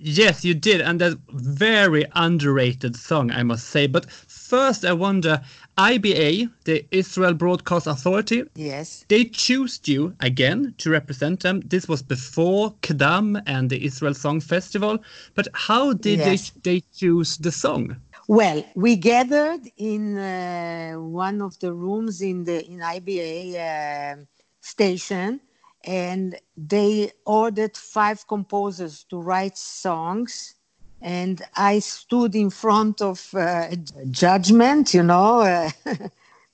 Yes, 0.05 0.45
you 0.45 0.55
did, 0.55 0.81
and 0.81 1.01
a 1.01 1.17
very 1.29 2.05
underrated 2.15 2.97
song, 2.97 3.31
I 3.31 3.45
must 3.45 3.69
say. 3.69 3.87
But 3.87 4.07
first, 4.53 4.85
I 4.85 4.93
wonder, 4.93 5.41
IBA, 5.79 6.51
the 6.65 6.85
Israel 6.91 7.33
Broadcast 7.33 7.87
Authority, 7.87 8.41
yes, 8.55 9.07
they 9.09 9.25
chose 9.25 9.81
you 9.87 10.15
again 10.21 10.75
to 10.77 10.91
represent 10.91 11.41
them. 11.41 11.63
This 11.75 11.89
was 11.89 12.03
before 12.03 12.75
Kdam 12.83 13.43
and 13.47 13.71
the 13.71 13.83
Israel 13.83 14.13
Song 14.13 14.41
Festival. 14.41 14.99
But 15.37 15.49
how 15.55 15.95
did 15.95 16.19
yes. 16.19 16.51
they 16.51 16.69
they 16.69 16.79
choose 17.01 17.31
the 17.39 17.53
song? 17.65 17.97
Well, 18.29 18.59
we 18.85 18.93
gathered 18.97 19.65
in 19.79 20.05
uh, 20.19 20.93
one 21.29 21.41
of 21.41 21.53
the 21.63 21.73
rooms 21.73 22.21
in 22.21 22.45
the 22.45 22.59
in 22.73 22.81
IBA 22.97 23.37
uh, 23.71 24.15
station 24.61 25.41
and 25.85 26.27
they 26.75 27.11
ordered 27.25 27.75
five 27.97 28.19
composers 28.35 28.95
to 29.11 29.17
write 29.29 29.57
songs 29.57 30.57
and 31.03 31.43
i 31.57 31.79
stood 31.79 32.35
in 32.35 32.49
front 32.49 33.03
of 33.03 33.35
uh, 33.35 33.69
judgment 34.11 34.95
you 34.95 35.03
know 35.03 35.41
uh, 35.41 35.71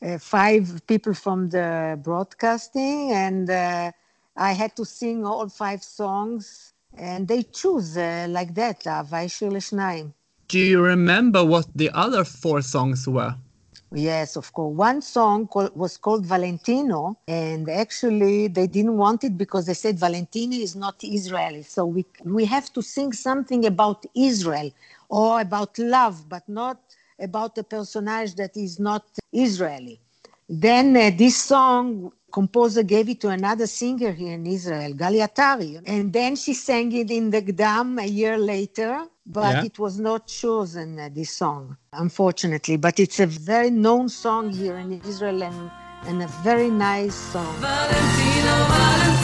uh, 0.03 0.19
five 0.19 0.81
people 0.87 1.15
from 1.15 1.49
the 1.51 1.99
broadcasting 2.03 3.13
and 3.13 3.51
uh, 3.51 3.93
i 4.37 4.53
had 4.53 4.75
to 4.75 4.85
sing 4.85 5.25
all 5.25 5.49
five 5.49 5.83
songs 5.83 6.73
and 6.97 7.29
they 7.29 7.43
choose 7.43 7.97
uh, 7.97 8.27
like 8.31 8.55
that 8.55 8.83
do 10.49 10.59
you 10.59 10.81
remember 10.83 11.45
what 11.45 11.67
the 11.75 11.91
other 11.93 12.25
four 12.25 12.63
songs 12.63 13.07
were 13.07 13.35
Yes, 13.95 14.37
of 14.37 14.53
course. 14.53 14.77
One 14.77 15.01
song 15.01 15.49
was 15.75 15.97
called 15.97 16.27
Valentino, 16.27 17.19
and 17.27 17.69
actually 17.71 18.49
they 18.49 18.67
didn't 18.67 18.99
want 18.99 19.25
it 19.25 19.39
because 19.39 19.65
they 19.65 19.75
said 19.75 19.99
Valentino 19.99 20.57
is 20.57 20.77
not 20.77 20.97
Israeli. 21.03 21.63
So 21.63 21.87
we 21.87 22.05
we 22.23 22.45
have 22.45 22.71
to 22.75 22.83
sing 22.83 23.13
something 23.15 23.65
about 23.65 24.05
Israel 24.15 24.71
or 25.09 25.41
about 25.41 25.79
love, 25.79 26.29
but 26.29 26.47
not 26.49 26.79
about 27.19 27.57
a 27.57 27.65
personage 27.65 28.35
that 28.35 28.57
is 28.59 28.79
not 28.79 29.07
Israeli. 29.33 30.01
Then 30.49 30.97
uh, 30.97 31.11
this 31.17 31.37
song 31.37 32.13
composer 32.33 32.83
gave 32.83 33.09
it 33.09 33.21
to 33.21 33.29
another 33.29 33.67
singer 33.67 34.13
here 34.13 34.35
in 34.35 34.47
Israel, 34.47 34.93
Gali 34.95 35.21
Atari, 35.27 35.83
and 35.87 36.13
then 36.13 36.37
she 36.37 36.55
sang 36.55 36.93
it 36.93 37.11
in 37.11 37.31
the 37.31 37.43
Kdam 37.43 38.03
a 38.03 38.07
year 38.07 38.39
later. 38.39 39.05
But 39.27 39.57
yeah. 39.57 39.65
it 39.65 39.79
was 39.79 40.01
not 40.01 40.27
chosen 40.27 40.99
uh, 40.99 41.11
this 41.13 41.31
song, 41.31 41.77
unfortunately. 41.93 42.79
But 42.79 42.99
it's 42.99 43.21
a 43.21 43.27
very 43.27 43.69
known 43.69 44.09
song 44.09 44.51
here 44.51 44.79
in 44.79 45.03
Israel 45.03 45.43
and, 45.43 45.71
and 46.07 46.23
a 46.23 46.29
very 46.43 46.71
nice 46.71 47.15
song. 47.15 47.55
Valentino, 47.61 48.55
Valentino. 48.69 49.18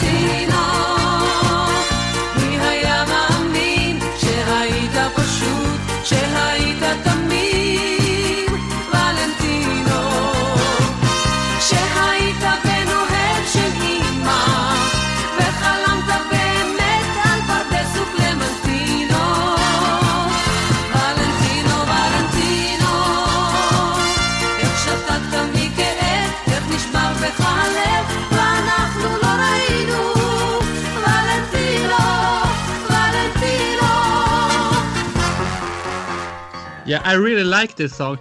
Yeah, 36.86 37.02
I 37.04 37.14
really 37.14 37.44
like 37.44 37.76
this 37.76 37.94
song. 37.96 38.18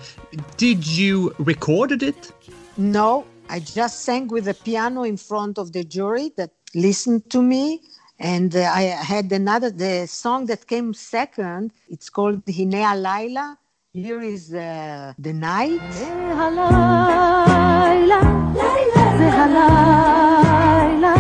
Did 0.58 0.86
you 0.86 1.34
recorded 1.40 2.04
it? 2.04 2.32
No, 2.78 3.26
I 3.50 3.60
just 3.60 4.02
sang 4.02 4.28
with 4.28 4.46
the 4.46 4.54
piano 4.54 5.04
in 5.04 5.18
front 5.18 5.58
of 5.58 5.72
the 5.74 5.84
jury 5.84 6.32
that 6.38 6.52
listened 6.76 7.30
to 7.32 7.42
me. 7.42 7.82
And 8.20 8.56
uh, 8.56 8.70
I 8.74 8.82
had 8.84 9.32
another, 9.32 9.70
the 9.70 10.06
song 10.06 10.46
that 10.48 10.68
came 10.68 10.94
second, 10.94 11.72
it's 11.90 12.10
called 12.10 12.44
Hine 12.48 12.72
Alayla. 12.72 13.58
Here 13.94 14.22
is 14.22 14.54
uh, 14.54 15.14
the 15.18 15.34
night. 15.34 15.80
הלילה, 16.40 18.20
זה 19.18 19.34
הלילה, 19.34 21.14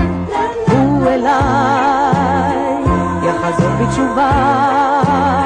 הוא 0.68 1.08
אליי 1.08 2.58
יחזור 3.28 3.70
בתשובה. 3.82 5.43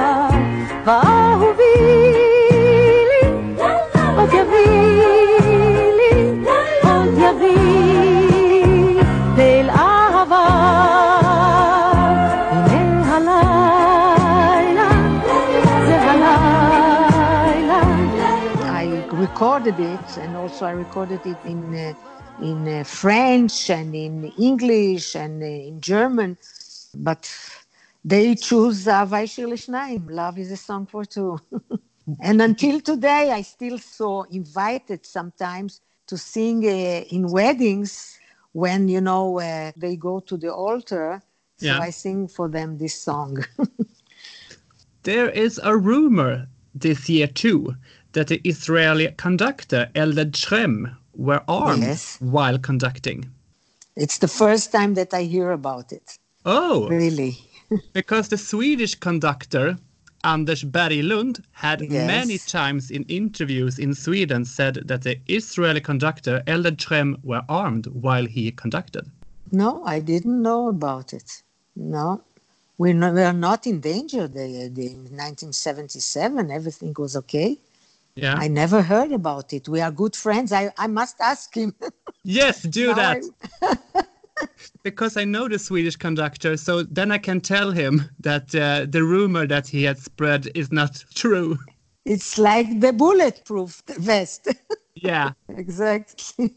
Recorded 19.58 19.80
it, 19.80 20.16
and 20.16 20.36
also 20.36 20.66
I 20.66 20.70
recorded 20.70 21.26
it 21.26 21.44
in 21.44 21.74
uh, 21.74 21.94
in 22.38 22.68
uh, 22.68 22.84
French 22.84 23.70
and 23.70 23.94
in 23.94 24.24
English 24.38 25.16
and 25.16 25.42
uh, 25.42 25.46
in 25.46 25.80
German, 25.80 26.36
but 26.94 27.28
they 28.04 28.34
choose 28.36 28.86
Avai 28.86 29.28
Shir 29.28 29.46
L'Shnayim. 29.48 30.10
Love 30.10 30.38
is 30.38 30.52
a 30.52 30.56
song 30.56 30.86
for 30.86 31.04
two. 31.04 31.38
and 32.20 32.40
until 32.40 32.80
today, 32.80 33.32
I 33.32 33.42
still 33.42 33.78
so 33.78 34.22
invited 34.30 35.04
sometimes 35.06 35.80
to 36.06 36.16
sing 36.16 36.64
uh, 36.64 37.04
in 37.16 37.28
weddings 37.30 38.18
when 38.52 38.88
you 38.88 39.00
know 39.00 39.40
uh, 39.40 39.72
they 39.76 39.96
go 39.96 40.20
to 40.20 40.37
the 40.37 40.52
altar. 40.52 41.22
So 41.56 41.66
Yeah. 41.66 41.80
I 41.80 41.90
sing 41.90 42.28
for 42.28 42.48
them 42.48 42.78
this 42.78 42.94
song. 42.94 43.44
There 45.02 45.30
is 45.30 45.61
a 45.62 45.76
rumor 45.76 46.48
this 46.74 47.09
year 47.09 47.26
too 47.26 47.76
that 48.12 48.29
the 48.29 48.40
Israeli 48.44 49.09
conductor 49.16 49.90
Eldad 49.94 50.33
Shrem 50.33 50.97
were 51.14 51.42
armed 51.49 51.83
Yes. 51.83 52.16
while 52.21 52.59
conducting. 52.59 53.25
it's 53.97 54.18
the 54.18 54.29
first 54.29 54.71
time 54.73 54.94
that 54.94 55.12
I 55.12 55.23
hear 55.25 55.51
about 55.51 55.92
it. 55.92 56.16
Oh, 56.44 56.88
Really. 56.88 57.37
because 57.92 58.29
the 58.29 58.38
Swedish 58.38 58.94
conductor 58.94 59.77
Anders 60.25 60.64
Berglund 60.64 61.40
had 61.53 61.81
Yes. 61.81 62.07
many 62.07 62.38
times 62.38 62.90
in 62.90 63.03
interviews 63.05 63.79
in 63.79 63.94
Sweden 63.94 64.44
said 64.44 64.75
that 64.87 65.03
the 65.03 65.16
Israeli 65.29 65.81
conductor 65.81 66.42
Eldad 66.47 66.77
Shrem 66.77 67.16
were 67.23 67.42
armed 67.49 67.87
while 67.88 68.27
he 68.27 68.51
conducted. 68.53 69.05
No, 69.53 69.83
I 69.85 70.01
didn't 70.01 70.42
know 70.42 70.68
about 70.68 71.12
it. 71.12 71.42
No, 71.77 72.23
we 72.79 72.92
no, 72.92 73.12
we 73.12 73.23
are 73.23 73.33
not 73.49 73.66
in 73.66 73.81
danger. 73.81 74.27
The, 74.29 74.68
the, 74.73 74.87
in 74.87 75.16
1977, 75.16 76.51
everything 76.51 76.94
was 76.99 77.16
okay. 77.16 77.59
Yeah. 78.18 78.35
I 78.37 78.48
never 78.48 78.83
heard 78.83 79.12
about 79.12 79.52
it. 79.52 79.68
We 79.68 79.81
are 79.81 79.92
good 79.92 80.16
friends. 80.16 80.52
I, 80.52 80.72
I 80.76 80.88
must 80.88 81.20
ask 81.20 81.54
him. 81.54 81.72
yes, 82.24 82.62
do 82.62 82.92
that. 82.94 83.22
I- 83.62 84.02
because 84.83 85.16
I 85.16 85.24
know 85.24 85.48
the 85.48 85.59
Swedish 85.59 85.96
conductor, 85.96 86.57
so 86.57 86.83
then 86.83 87.12
I 87.12 87.18
can 87.18 87.40
tell 87.40 87.70
him 87.70 88.09
that 88.20 88.54
uh, 88.54 88.87
the 88.88 89.04
rumor 89.04 89.46
that 89.46 89.68
he 89.68 89.85
had 89.85 89.98
spread 89.98 90.48
is 90.54 90.72
not 90.72 91.04
true. 91.14 91.59
it's 92.04 92.38
like 92.38 92.81
the 92.81 92.92
bulletproof 92.92 93.83
vest. 93.98 94.48
Yeah. 94.94 95.31
exactly. 95.48 96.57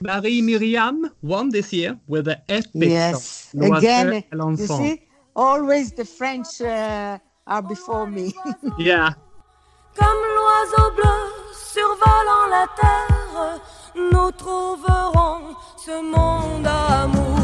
Marie 0.00 0.40
Myriam 0.40 1.10
won 1.20 1.50
this 1.50 1.74
year 1.74 1.98
with 2.06 2.24
the 2.24 2.40
epic 2.48 2.70
yes. 2.74 3.50
song, 3.52 3.60
L'Oiseau 3.60 3.78
Again, 3.78 4.24
you 4.56 4.66
see, 4.66 5.02
always 5.36 5.92
the 5.92 6.06
French 6.06 6.62
uh, 6.62 7.18
are 7.46 7.62
before 7.62 8.06
me. 8.06 8.32
Yeah. 8.78 9.12
Comme 9.96 10.22
l'oiseau 10.36 10.90
bleu 10.96 11.20
survolant 11.52 12.46
la 12.48 12.66
terre, 12.80 13.58
nous 13.96 14.30
trouverons 14.32 15.54
ce 15.76 16.00
monde 16.02 16.62
d'amour. 16.62 17.36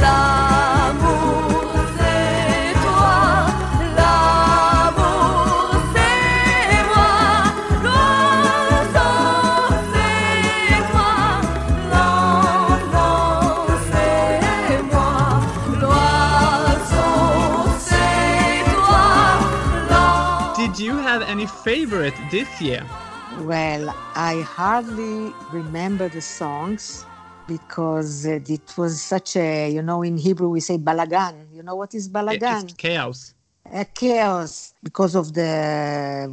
L'amour, 0.00 1.47
favorite 21.68 22.14
this 22.30 22.48
year? 22.62 22.82
Well, 23.44 23.94
I 24.14 24.40
hardly 24.40 25.34
remember 25.52 26.08
the 26.08 26.22
songs 26.22 27.04
because 27.46 28.26
uh, 28.26 28.40
it 28.56 28.68
was 28.78 29.02
such 29.02 29.36
a, 29.36 29.70
you 29.76 29.82
know, 29.82 30.02
in 30.02 30.16
Hebrew 30.16 30.48
we 30.48 30.60
say 30.60 30.78
balagan. 30.78 31.34
You 31.52 31.62
know 31.62 31.76
what 31.76 31.94
is 31.94 32.08
balagan? 32.08 32.64
It's 32.64 32.72
chaos. 32.72 33.34
a 33.82 33.84
chaos 33.84 34.72
because 34.82 35.14
of 35.14 35.34
the 35.34 35.52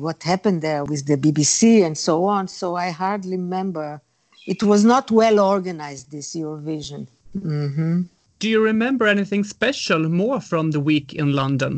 what 0.06 0.24
happened 0.24 0.62
there 0.62 0.86
with 0.86 1.06
the 1.06 1.18
BBC 1.18 1.86
and 1.86 1.98
so 1.98 2.24
on. 2.36 2.48
So 2.48 2.76
I 2.76 2.92
hardly 2.92 3.36
remember. 3.36 4.02
It 4.48 4.64
was 4.64 4.86
not 4.86 5.06
well 5.12 5.38
organized 5.56 6.12
this 6.16 6.28
Eurovision. 6.34 7.02
hmm 7.34 8.04
Do 8.40 8.46
you 8.54 8.62
remember 8.72 9.06
anything 9.16 9.44
special 9.58 10.02
more 10.24 10.40
from 10.52 10.66
the 10.72 10.80
week 10.92 11.08
in 11.22 11.28
London? 11.42 11.74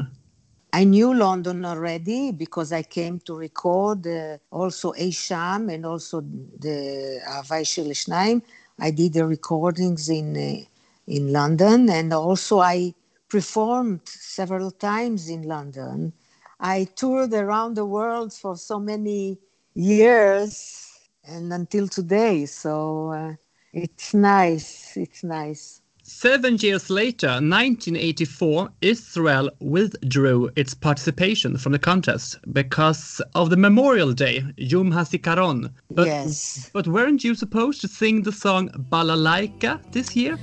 I 0.74 0.84
knew 0.84 1.14
London 1.14 1.66
already 1.66 2.32
because 2.32 2.72
I 2.74 2.84
came 2.84 3.20
to 3.22 3.36
record 3.36 4.06
uh, 4.06 4.38
also 4.52 4.92
Asham 4.94 5.74
and 5.74 5.86
also 5.86 6.22
the 6.22 7.22
Avai 7.28 7.66
Shir. 7.66 8.42
I 8.80 8.92
did 8.92 9.14
the 9.14 9.26
recordings 9.26 10.10
in 10.10 10.36
uh, 10.36 10.66
in 11.08 11.32
London 11.32 11.90
and 11.90 12.14
also 12.14 12.60
I 12.60 12.94
performed 13.30 14.02
several 14.06 14.72
times 14.72 15.30
in 15.30 15.44
London. 15.44 16.14
I 16.60 16.86
toured 16.96 17.34
around 17.34 17.76
the 17.76 17.86
world 17.86 18.34
for 18.34 18.58
so 18.58 18.80
many 18.80 19.38
years 19.74 21.10
and 21.24 21.52
until 21.54 21.88
today. 21.88 22.46
So 22.46 23.12
uh, 23.12 23.34
it's 23.74 24.14
nice. 24.14 24.98
It's 24.98 25.24
nice. 25.24 25.82
Seven 26.10 26.56
years 26.62 26.90
later, 26.90 27.28
1984, 27.28 28.70
Israel 28.82 29.50
withdrew 29.60 30.50
its 30.56 30.74
participation 30.74 31.58
from 31.58 31.74
the 31.74 31.80
contest 31.80 32.40
because 32.54 33.22
of 33.36 33.50
the 33.50 33.58
Memorial 33.58 34.14
Day, 34.14 34.46
Yom 34.56 34.94
HaZikaron. 34.94 35.70
But, 35.92 36.08
yes. 36.08 36.70
But 36.72 36.88
weren't 36.88 37.26
you 37.26 37.36
supposed 37.36 37.82
to 37.82 37.90
sing 37.90 38.22
the 38.24 38.32
song 38.32 38.70
Balalaika 38.90 39.82
this 39.92 40.16
year? 40.16 40.38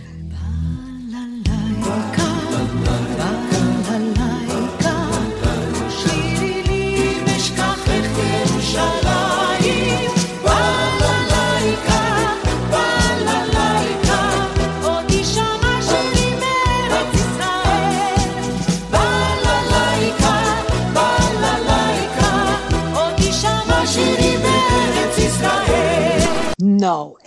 Balalaika. 1.14 2.23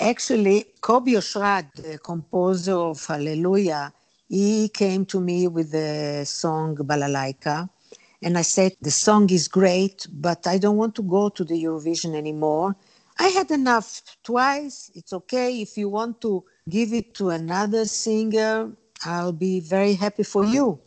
Actually, 0.08 0.66
Kobi 0.82 1.14
Oshrat, 1.18 1.74
the 1.76 1.98
composer 2.00 2.76
of 2.76 3.06
Hallelujah, 3.06 3.94
he 4.30 4.70
came 4.70 5.06
to 5.06 5.20
me 5.20 5.48
with 5.48 5.72
the 5.72 6.24
song 6.26 6.76
Balalaika. 6.78 7.70
And 8.24 8.38
I 8.38 8.42
said, 8.42 8.74
The 8.82 8.92
song 8.92 9.30
is 9.30 9.48
great, 9.48 10.08
but 10.12 10.48
I 10.48 10.58
don't 10.58 10.78
want 10.78 10.96
to 10.96 11.04
go 11.04 11.30
to 11.30 11.44
the 11.44 11.62
Eurovision 11.64 12.16
anymore. 12.16 12.76
I 13.20 13.28
had 13.28 13.52
enough 13.52 14.02
twice. 14.24 14.92
It's 14.96 15.14
okay. 15.14 15.62
If 15.62 15.78
you 15.78 15.90
want 15.90 16.22
to 16.22 16.44
give 16.70 16.94
it 16.94 17.14
to 17.16 17.30
another 17.30 17.86
singer, 17.86 18.72
I'll 19.06 19.34
be 19.34 19.60
very 19.60 19.94
happy 19.94 20.24
for 20.24 20.46
you. 20.46 20.80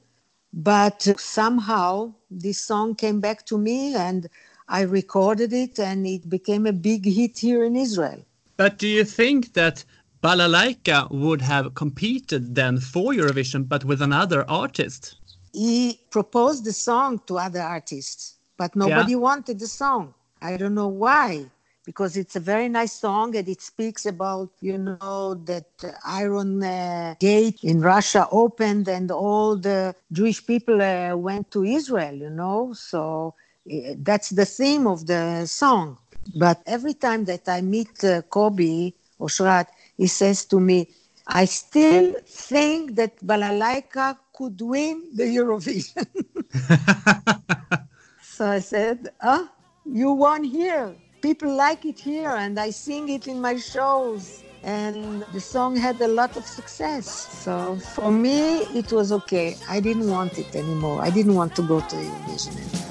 But 0.53 1.03
somehow 1.19 2.15
this 2.31 2.59
song 2.59 2.95
came 2.95 3.21
back 3.21 3.47
to 3.47 3.59
me 3.59 3.95
and 3.95 4.29
I 4.69 4.83
recorded 4.83 5.53
it 5.53 5.79
and 5.79 6.07
it 6.07 6.29
became 6.29 6.67
a 6.67 6.73
big 6.73 7.05
hit 7.05 7.39
here 7.39 7.65
in 7.65 7.77
Israel. 7.77 8.25
But 8.61 8.77
do 8.77 8.87
you 8.87 9.05
think 9.05 9.55
that 9.55 9.87
Balalaika 10.23 11.11
would 11.11 11.41
have 11.41 11.75
competed 11.75 12.55
then 12.55 12.79
for 12.79 13.15
Eurovision, 13.15 13.67
but 13.67 13.87
with 13.87 14.03
another 14.03 14.45
artist? 14.51 15.17
He 15.55 15.99
proposed 16.11 16.67
the 16.67 16.75
song 16.75 17.23
to 17.29 17.39
other 17.39 17.63
artists, 17.63 18.35
but 18.59 18.77
nobody 18.77 19.17
wanted 19.17 19.61
the 19.61 19.67
song. 19.67 20.13
I 20.43 20.59
don't 20.59 20.75
know 20.75 20.89
why, 20.89 21.47
because 21.87 22.19
it's 22.19 22.37
a 22.37 22.41
very 22.41 22.69
nice 22.69 22.93
song 22.93 23.35
and 23.35 23.49
it 23.49 23.63
speaks 23.63 24.05
about, 24.05 24.51
you 24.61 24.77
know, 24.77 25.41
that 25.47 25.71
Iron 26.05 26.63
uh, 26.63 27.15
Gate 27.19 27.61
in 27.63 27.81
Russia 27.81 28.29
opened 28.31 28.89
and 28.89 29.11
all 29.11 29.57
the 29.57 29.95
Jewish 30.13 30.47
people 30.47 30.83
uh, 30.83 31.17
went 31.17 31.51
to 31.53 31.65
Israel, 31.65 32.15
you 32.15 32.29
know. 32.29 32.75
So 32.75 33.35
uh, 33.73 33.95
that's 33.97 34.29
the 34.29 34.45
theme 34.45 34.87
of 34.87 35.07
the 35.07 35.47
song. 35.47 35.97
But 36.35 36.63
every 36.67 36.95
time 36.95 37.25
that 37.27 37.49
I 37.49 37.61
meet 37.61 38.05
uh, 38.05 38.23
Kobi 38.23 38.95
Oshrat, 39.21 39.67
he 39.97 40.07
says 40.07 40.45
to 40.47 40.61
me, 40.61 40.89
I 41.27 41.45
still 41.45 42.15
think 42.27 42.97
that 42.97 43.19
Balalaika 43.25 44.17
could 44.33 44.61
win 44.61 45.05
the 45.15 45.25
Eurovision. 45.25 46.07
so 48.23 48.47
I 48.47 48.59
said, 48.59 49.11
huh? 49.21 49.47
You 49.85 50.13
won 50.13 50.45
here. 50.45 50.95
People 51.23 51.55
like 51.55 51.85
it 51.85 52.01
here, 52.01 52.31
and 52.31 52.59
I 52.59 52.71
sing 52.71 53.11
it 53.11 53.29
in 53.29 53.41
my 53.41 53.57
shows. 53.57 54.43
And 54.63 55.23
the 55.33 55.41
song 55.41 55.77
had 55.77 56.01
a 56.01 56.09
lot 56.09 56.37
of 56.37 56.45
success. 56.45 57.07
So 57.07 57.77
for 57.95 58.11
me, 58.11 58.59
it 58.75 58.93
was 58.93 59.13
okay. 59.13 59.57
I 59.69 59.81
didn't 59.81 60.11
want 60.11 60.39
it 60.39 60.55
anymore. 60.55 61.03
I 61.03 61.11
didn't 61.11 61.35
want 61.35 61.55
to 61.57 61.63
go 61.63 61.81
to 61.81 61.97
Eurovision 61.97 62.57
anymore. 62.57 62.91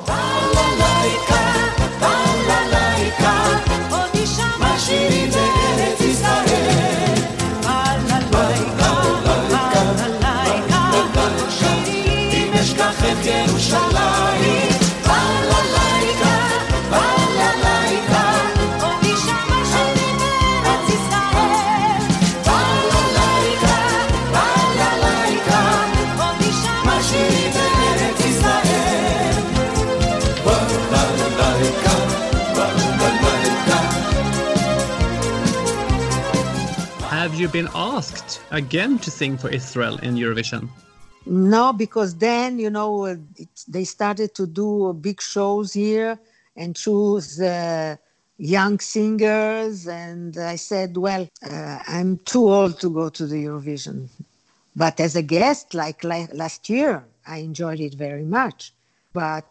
Shalom. 13.69 14.28
Again 38.51 38.99
to 38.99 39.11
sing 39.11 39.37
for 39.37 39.49
Israel 39.49 39.97
in 39.99 40.15
Eurovision? 40.15 40.69
No, 41.25 41.73
because 41.73 42.15
then, 42.15 42.59
you 42.59 42.69
know, 42.69 43.05
it, 43.05 43.19
they 43.67 43.83
started 43.83 44.33
to 44.35 44.47
do 44.47 44.93
big 44.93 45.21
shows 45.21 45.73
here 45.73 46.17
and 46.55 46.75
choose 46.75 47.39
uh, 47.39 47.95
young 48.37 48.79
singers. 48.79 49.87
And 49.87 50.37
I 50.37 50.55
said, 50.55 50.97
well, 50.97 51.27
uh, 51.43 51.79
I'm 51.87 52.17
too 52.19 52.49
old 52.49 52.79
to 52.79 52.89
go 52.89 53.09
to 53.09 53.27
the 53.27 53.45
Eurovision. 53.45 54.09
But 54.75 54.99
as 54.99 55.15
a 55.15 55.21
guest, 55.21 55.73
like, 55.73 56.03
like 56.03 56.33
last 56.33 56.69
year, 56.69 57.05
I 57.27 57.37
enjoyed 57.37 57.79
it 57.79 57.95
very 57.95 58.25
much. 58.25 58.73
But 59.13 59.45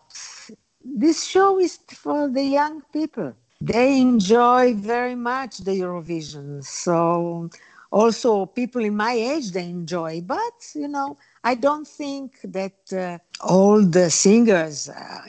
this 0.85 1.25
show 1.25 1.59
is 1.59 1.79
for 1.89 2.29
the 2.29 2.43
young 2.43 2.83
people. 2.93 3.35
They 3.61 4.01
enjoy 4.01 4.75
very 4.75 5.17
much 5.17 5.59
the 5.59 5.73
Eurovision. 5.73 6.65
So 6.65 7.51
also 7.91 8.47
people 8.47 8.85
in 8.85 8.97
my 8.97 9.13
age, 9.13 9.53
they 9.53 9.65
enjoy. 9.65 10.21
But, 10.21 10.55
you 10.75 10.89
know, 10.89 11.17
I 11.45 11.55
don't 11.55 11.87
think 11.87 12.41
that 12.45 12.93
uh, 12.93 13.19
all 13.41 13.83
the 13.83 14.11
singers 14.11 14.89
uh, 14.89 15.21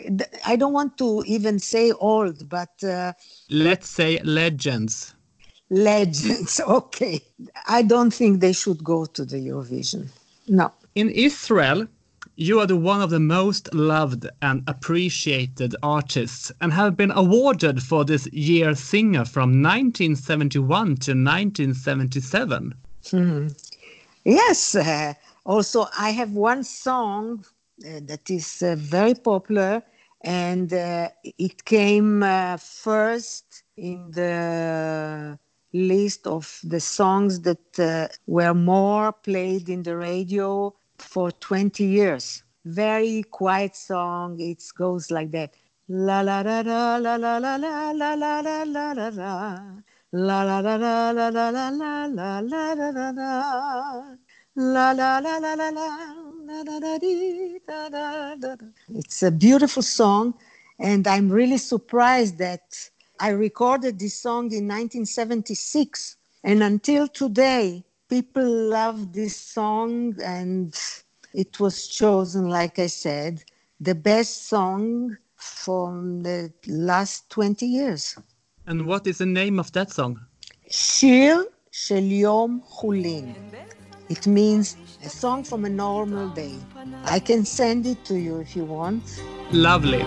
i 0.45 0.55
don't 0.55 0.73
want 0.73 0.97
to 0.97 1.23
even 1.27 1.59
say 1.59 1.91
old, 1.91 2.49
but 2.49 2.83
uh, 2.83 3.13
Let's 3.49 3.89
say 3.89 4.19
legends. 4.23 5.13
legends, 5.69 6.59
okay. 6.67 7.21
I 7.67 7.81
don't 7.83 8.11
think 8.11 8.41
they 8.41 8.53
should 8.53 8.83
go 8.83 9.05
to 9.05 9.25
the 9.25 9.37
Eurovision. 9.37 10.09
No. 10.47 10.71
In 10.95 11.09
Israel, 11.09 11.87
you 12.39 12.57
are 12.61 12.65
the 12.65 12.77
one 12.77 13.01
of 13.01 13.09
the 13.09 13.19
most 13.19 13.73
loved 13.73 14.25
and 14.41 14.63
appreciated 14.65 15.75
artists 15.83 16.53
and 16.61 16.71
have 16.71 16.95
been 16.95 17.11
awarded 17.11 17.83
for 17.83 18.05
this 18.05 18.27
year 18.27 18.73
singer 18.75 19.25
from 19.25 19.61
1971 19.61 20.85
to 20.85 21.11
1977. 21.11 22.73
Yes. 24.23 24.73
Uh, 24.73 25.13
also, 25.45 25.87
I 25.97 26.11
have 26.11 26.31
one 26.31 26.63
song 26.63 27.43
uh, 27.85 27.99
that 28.03 28.29
is 28.29 28.63
uh, 28.63 28.75
very 28.77 29.15
popular, 29.15 29.83
and 30.21 30.71
uh, 30.71 31.09
it 31.23 31.65
came 31.65 32.23
uh, 32.23 32.55
first 32.55 33.63
in 33.75 34.11
the 34.11 35.37
list 35.73 36.25
of 36.25 36.61
the 36.63 36.79
songs 36.79 37.41
that 37.41 37.79
uh, 37.79 38.07
were 38.27 38.53
more 38.53 39.11
played 39.11 39.67
in 39.67 39.83
the 39.83 39.97
radio 39.97 40.73
for 41.01 41.31
20 41.31 41.83
years. 41.83 42.43
Very 42.65 43.23
quiet 43.23 43.75
song. 43.75 44.39
It 44.39 44.63
goes 44.77 45.11
like 45.11 45.31
that. 45.31 45.55
La 45.87 46.21
la 46.21 46.41
la 46.41 46.61
la 46.61 46.97
la 46.97 47.15
la 47.15 47.37
la 47.37 47.55
la 47.57 47.93
la 47.93 48.13
la 48.13 48.39
la 48.41 48.63
la 48.63 48.91
la 48.91 49.09
la. 49.09 49.59
La 50.11 50.43
la 50.43 50.59
la 50.59 50.75
la 50.75 51.11
la 51.11 51.29
la 51.29 51.49
la 51.49 51.69
la 51.69 52.07
la 52.09 52.39
la 52.39 52.73
la 52.73 52.89
la 52.91 53.11
la. 53.11 54.17
La 54.55 54.91
la 54.91 55.19
la 55.19 55.37
la 55.37 55.53
la 55.53 55.69
la 55.69 56.19
la 56.49 56.63
la 56.63 56.77
la 56.77 56.99
da, 57.67 57.89
da, 57.89 58.35
da, 58.35 58.55
da. 58.55 58.65
It's 58.89 59.23
a 59.23 59.31
beautiful 59.31 59.83
song, 59.83 60.33
and 60.79 61.07
I'm 61.07 61.29
really 61.29 61.57
surprised 61.57 62.37
that 62.39 62.89
I 63.19 63.29
recorded 63.29 63.99
this 63.99 64.15
song 64.15 64.51
in 64.51 64.67
1976, 64.67 66.17
and 66.43 66.63
until 66.63 67.07
today, 67.07 67.83
people 68.08 68.48
love 68.78 69.12
this 69.12 69.36
song, 69.36 70.14
and 70.22 70.74
it 71.32 71.58
was 71.60 71.88
chosen, 71.88 72.48
like 72.48 72.78
I 72.78 72.86
said, 72.86 73.42
the 73.80 73.94
best 73.94 74.48
song 74.48 75.16
from 75.36 76.22
the 76.22 76.52
last 76.66 77.30
20 77.30 77.66
years. 77.66 78.16
And 78.66 78.86
what 78.86 79.06
is 79.06 79.18
the 79.18 79.26
name 79.26 79.58
of 79.58 79.72
that 79.72 79.90
song? 79.90 80.18
שיר 80.70 81.44
של 81.70 82.12
יום 82.12 82.60
חולין. 82.64 83.34
It 84.08 84.26
means 84.26 84.76
a 85.02 85.08
song 85.08 85.44
from 85.44 85.64
a 85.64 85.68
normal 85.68 86.28
day. 86.28 86.56
I 87.04 87.18
can 87.18 87.44
send 87.44 87.86
it 87.86 88.04
to 88.04 88.14
you 88.14 88.40
if 88.40 88.54
you 88.56 88.64
want. 88.64 89.02
Lovely. 89.52 90.04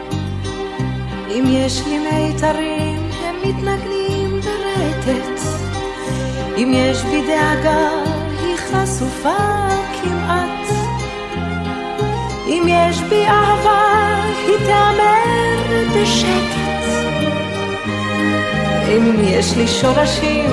אם 1.29 1.43
יש 1.47 1.81
לי 1.88 1.97
מיתרים, 1.97 3.12
הם 3.12 3.36
מתנגנים 3.41 4.39
ברטט. 4.39 5.41
אם 6.57 6.71
יש 6.73 6.97
בי 7.01 7.21
דאגה, 7.27 7.89
היא 7.89 7.90
חשופה 8.72 9.68
כמעט. 10.02 10.68
אם 12.46 12.62
יש 12.68 13.00
בי 13.00 13.26
אהבה, 13.26 14.14
היא 14.46 14.58
תיאמר 14.58 15.85
בשקט. 15.96 16.82
אם 18.88 19.24
יש 19.24 19.56
לי 19.56 19.68
שורשים, 19.68 20.50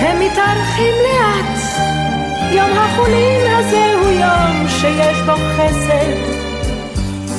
הם 0.00 0.20
מתארחים 0.20 0.94
לאט. 1.02 1.60
יום 2.52 2.70
החולין 2.78 3.54
הזה 3.54 3.94
הוא 4.00 4.10
יום 4.10 4.68
שיש 4.68 5.18
בו 5.26 5.32
חסד. 5.32 6.40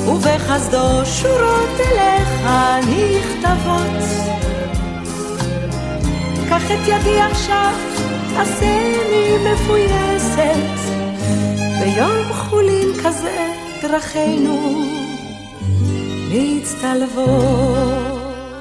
ובחסדו 0.06 1.06
שורות 1.06 1.80
אליך 1.80 2.48
נכתבות. 2.80 4.02
קח 6.48 6.64
את 6.66 6.88
ידי 6.88 7.20
עכשיו, 7.20 7.72
מפויסת, 9.52 10.78
ביום 11.80 12.32
חולין 12.32 12.88
כזה 13.04 13.52
דרכינו 13.82 14.92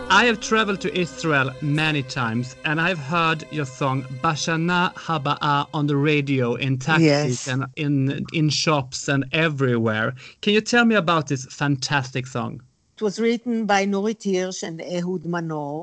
I 0.09 0.25
have 0.25 0.41
traveled 0.41 0.81
to 0.81 0.89
Israel 0.93 1.51
many 1.61 2.03
times 2.03 2.57
and 2.65 2.81
I've 2.81 2.99
heard 2.99 3.45
your 3.49 3.65
song 3.65 4.03
Bashana 4.21 4.93
Haba'a 4.95 5.67
on 5.73 5.87
the 5.87 5.95
radio 5.95 6.55
in 6.55 6.77
taxis 6.77 7.47
yes. 7.47 7.47
and 7.47 7.61
in 7.77 8.25
in 8.33 8.49
shops 8.49 9.07
and 9.07 9.23
everywhere. 9.31 10.07
Can 10.41 10.51
you 10.53 10.59
tell 10.59 10.83
me 10.83 10.95
about 10.95 11.27
this 11.27 11.45
fantastic 11.45 12.27
song? 12.27 12.61
It 12.97 13.01
was 13.01 13.21
written 13.21 13.65
by 13.65 13.85
Nurit 13.85 14.23
Hirsch 14.29 14.63
and 14.63 14.81
Ehud 14.81 15.23
Manor 15.25 15.75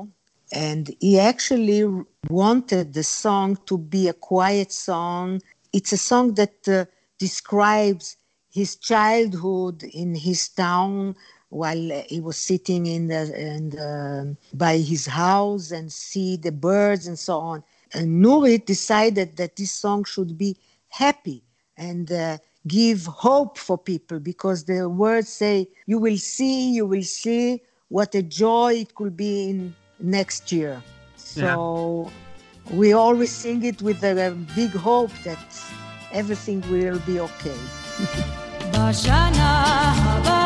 and 0.51 0.95
he 0.99 1.19
actually 1.19 1.85
wanted 2.29 2.93
the 2.93 3.03
song 3.03 3.57
to 3.67 3.77
be 3.77 4.07
a 4.07 4.13
quiet 4.13 4.71
song. 4.71 5.41
It's 5.73 5.93
a 5.93 5.97
song 5.97 6.33
that 6.35 6.67
uh, 6.67 6.85
describes 7.19 8.17
his 8.51 8.75
childhood 8.75 9.83
in 9.83 10.15
his 10.15 10.49
town 10.49 11.15
while 11.49 12.03
he 12.07 12.19
was 12.19 12.37
sitting 12.37 12.85
in 12.87 13.07
the, 13.07 13.23
in 13.39 13.69
the, 13.69 14.35
by 14.53 14.77
his 14.77 15.05
house 15.05 15.71
and 15.71 15.91
see 15.91 16.37
the 16.37 16.51
birds 16.51 17.07
and 17.07 17.17
so 17.17 17.37
on. 17.39 17.63
And 17.93 18.23
Nurit 18.23 18.65
decided 18.65 19.37
that 19.37 19.55
this 19.55 19.71
song 19.71 20.03
should 20.03 20.37
be 20.37 20.57
happy 20.89 21.43
and 21.77 22.11
uh, 22.11 22.37
give 22.67 23.05
hope 23.05 23.57
for 23.57 23.77
people 23.77 24.19
because 24.19 24.65
the 24.65 24.89
words 24.89 25.29
say, 25.29 25.67
You 25.85 25.97
will 25.99 26.17
see, 26.17 26.71
you 26.71 26.85
will 26.85 27.03
see 27.03 27.61
what 27.87 28.13
a 28.13 28.21
joy 28.21 28.73
it 28.75 28.93
could 28.95 29.17
be 29.17 29.49
in 29.49 29.75
next 29.99 30.51
year. 30.51 30.81
So 31.15 32.11
we 32.71 32.93
always 32.93 33.31
sing 33.31 33.63
it 33.63 33.81
with 33.81 34.03
a 34.03 34.35
big 34.55 34.71
hope 34.71 35.11
that 35.23 35.39
everything 36.11 36.61
will 36.69 36.99
be 36.99 37.19
okay. 37.19 37.57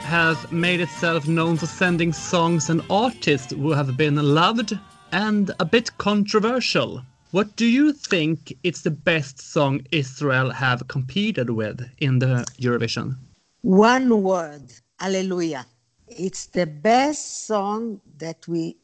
Has 0.00 0.50
made 0.50 0.80
itself 0.80 1.26
known 1.26 1.56
for 1.56 1.66
sending 1.66 2.12
songs 2.12 2.70
and 2.70 2.82
artists 2.90 3.52
who 3.52 3.72
have 3.72 3.96
been 3.96 4.16
loved 4.16 4.78
and 5.12 5.50
a 5.60 5.64
bit 5.64 5.96
controversial. 5.98 7.02
What 7.32 7.56
do 7.56 7.66
you 7.66 7.92
think 7.92 8.56
is 8.62 8.82
the 8.82 8.90
best 8.90 9.40
song 9.40 9.82
Israel 9.90 10.50
have 10.50 10.88
competed 10.88 11.50
with 11.50 11.88
in 11.98 12.18
the 12.18 12.46
Eurovision? 12.58 13.16
One 13.62 14.22
word, 14.22 14.72
Hallelujah. 14.98 15.66
It's 16.08 16.46
the 16.46 16.66
best 16.66 17.46
song 17.46 18.00
that 18.16 18.48
we 18.48 18.76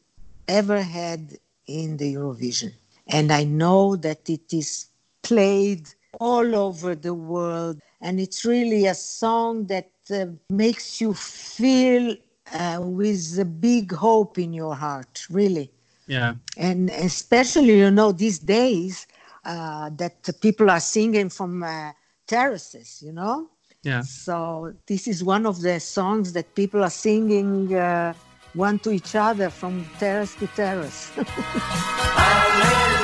ever 0.47 0.81
had 0.81 1.39
in 1.65 1.97
the 1.97 2.13
Eurovision. 2.13 2.73
And 3.07 3.31
I 3.31 3.45
know 3.45 3.95
that 3.95 4.29
it 4.29 4.53
is 4.53 4.87
played 5.23 5.87
all 6.19 6.55
over 6.55 6.93
the 6.93 7.13
world. 7.13 7.79
And 8.01 8.19
it's 8.19 8.45
really 8.45 8.85
a 8.85 8.93
song 8.93 9.65
that 9.67 9.89
uh, 10.11 10.25
makes 10.49 11.01
you 11.01 11.13
feel 11.13 12.15
uh, 12.53 12.79
with 12.81 13.39
a 13.39 13.45
big 13.45 13.91
hope 13.91 14.37
in 14.37 14.53
your 14.53 14.75
heart, 14.75 15.25
really. 15.29 15.71
Yeah. 16.07 16.35
And 16.57 16.89
especially, 16.89 17.77
you 17.79 17.91
know, 17.91 18.11
these 18.11 18.39
days 18.39 19.07
uh, 19.45 19.89
that 19.95 20.29
people 20.41 20.69
are 20.69 20.79
singing 20.79 21.29
from 21.29 21.63
uh, 21.63 21.91
terraces, 22.27 23.01
you 23.05 23.13
know? 23.13 23.49
Yeah. 23.83 24.01
So 24.01 24.73
this 24.87 25.07
is 25.07 25.23
one 25.23 25.45
of 25.45 25.61
the 25.61 25.79
songs 25.79 26.33
that 26.33 26.55
people 26.55 26.83
are 26.83 26.89
singing 26.89 27.73
uh, 27.73 28.13
one 28.53 28.79
to 28.79 28.91
each 28.91 29.15
other 29.15 29.49
from 29.49 29.85
terrace 29.99 30.35
to 30.35 30.47
terrace. 30.47 31.11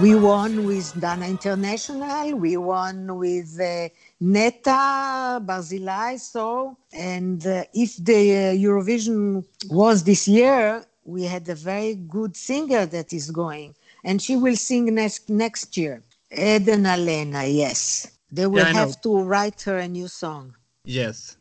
we 0.00 0.14
won 0.14 0.64
with 0.64 0.98
Dana 1.00 1.26
International. 1.26 2.36
We 2.36 2.56
won 2.56 3.16
with 3.16 3.58
uh, 3.60 3.88
Neta 4.20 5.40
Barzilai. 5.44 6.18
So, 6.18 6.76
and 6.92 7.46
uh, 7.46 7.64
if 7.74 7.96
the 7.96 8.14
uh, 8.36 8.66
Eurovision 8.68 9.44
was 9.70 10.04
this 10.04 10.28
year, 10.28 10.84
we 11.04 11.24
had 11.24 11.48
a 11.48 11.54
very 11.54 11.94
good 11.94 12.36
singer 12.36 12.86
that 12.86 13.12
is 13.12 13.30
going, 13.30 13.74
and 14.04 14.20
she 14.20 14.36
will 14.36 14.56
sing 14.56 14.94
next 14.94 15.30
next 15.30 15.76
year. 15.76 16.02
Eden 16.30 16.84
Alena, 16.84 17.42
yes. 17.52 18.08
They 18.30 18.46
will 18.46 18.66
Yeah, 18.66 18.72
have 18.72 19.00
to 19.02 19.22
write 19.22 19.62
her 19.62 19.78
a 19.78 19.88
new 19.88 20.08
song. 20.08 20.54
Yes. 20.84 21.36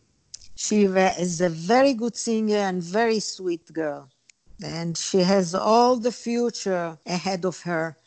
She 0.56 0.84
is 0.84 1.42
a 1.42 1.50
very 1.50 1.94
good 1.94 2.16
singer 2.16 2.58
and 2.58 2.82
very 2.82 3.20
sweet 3.20 3.72
girl. 3.74 4.10
And 4.64 4.98
she 4.98 5.20
has 5.20 5.54
all 5.54 5.98
the 5.98 6.12
future 6.12 6.98
ahead 7.06 7.44
of 7.46 7.62
her. 7.62 7.98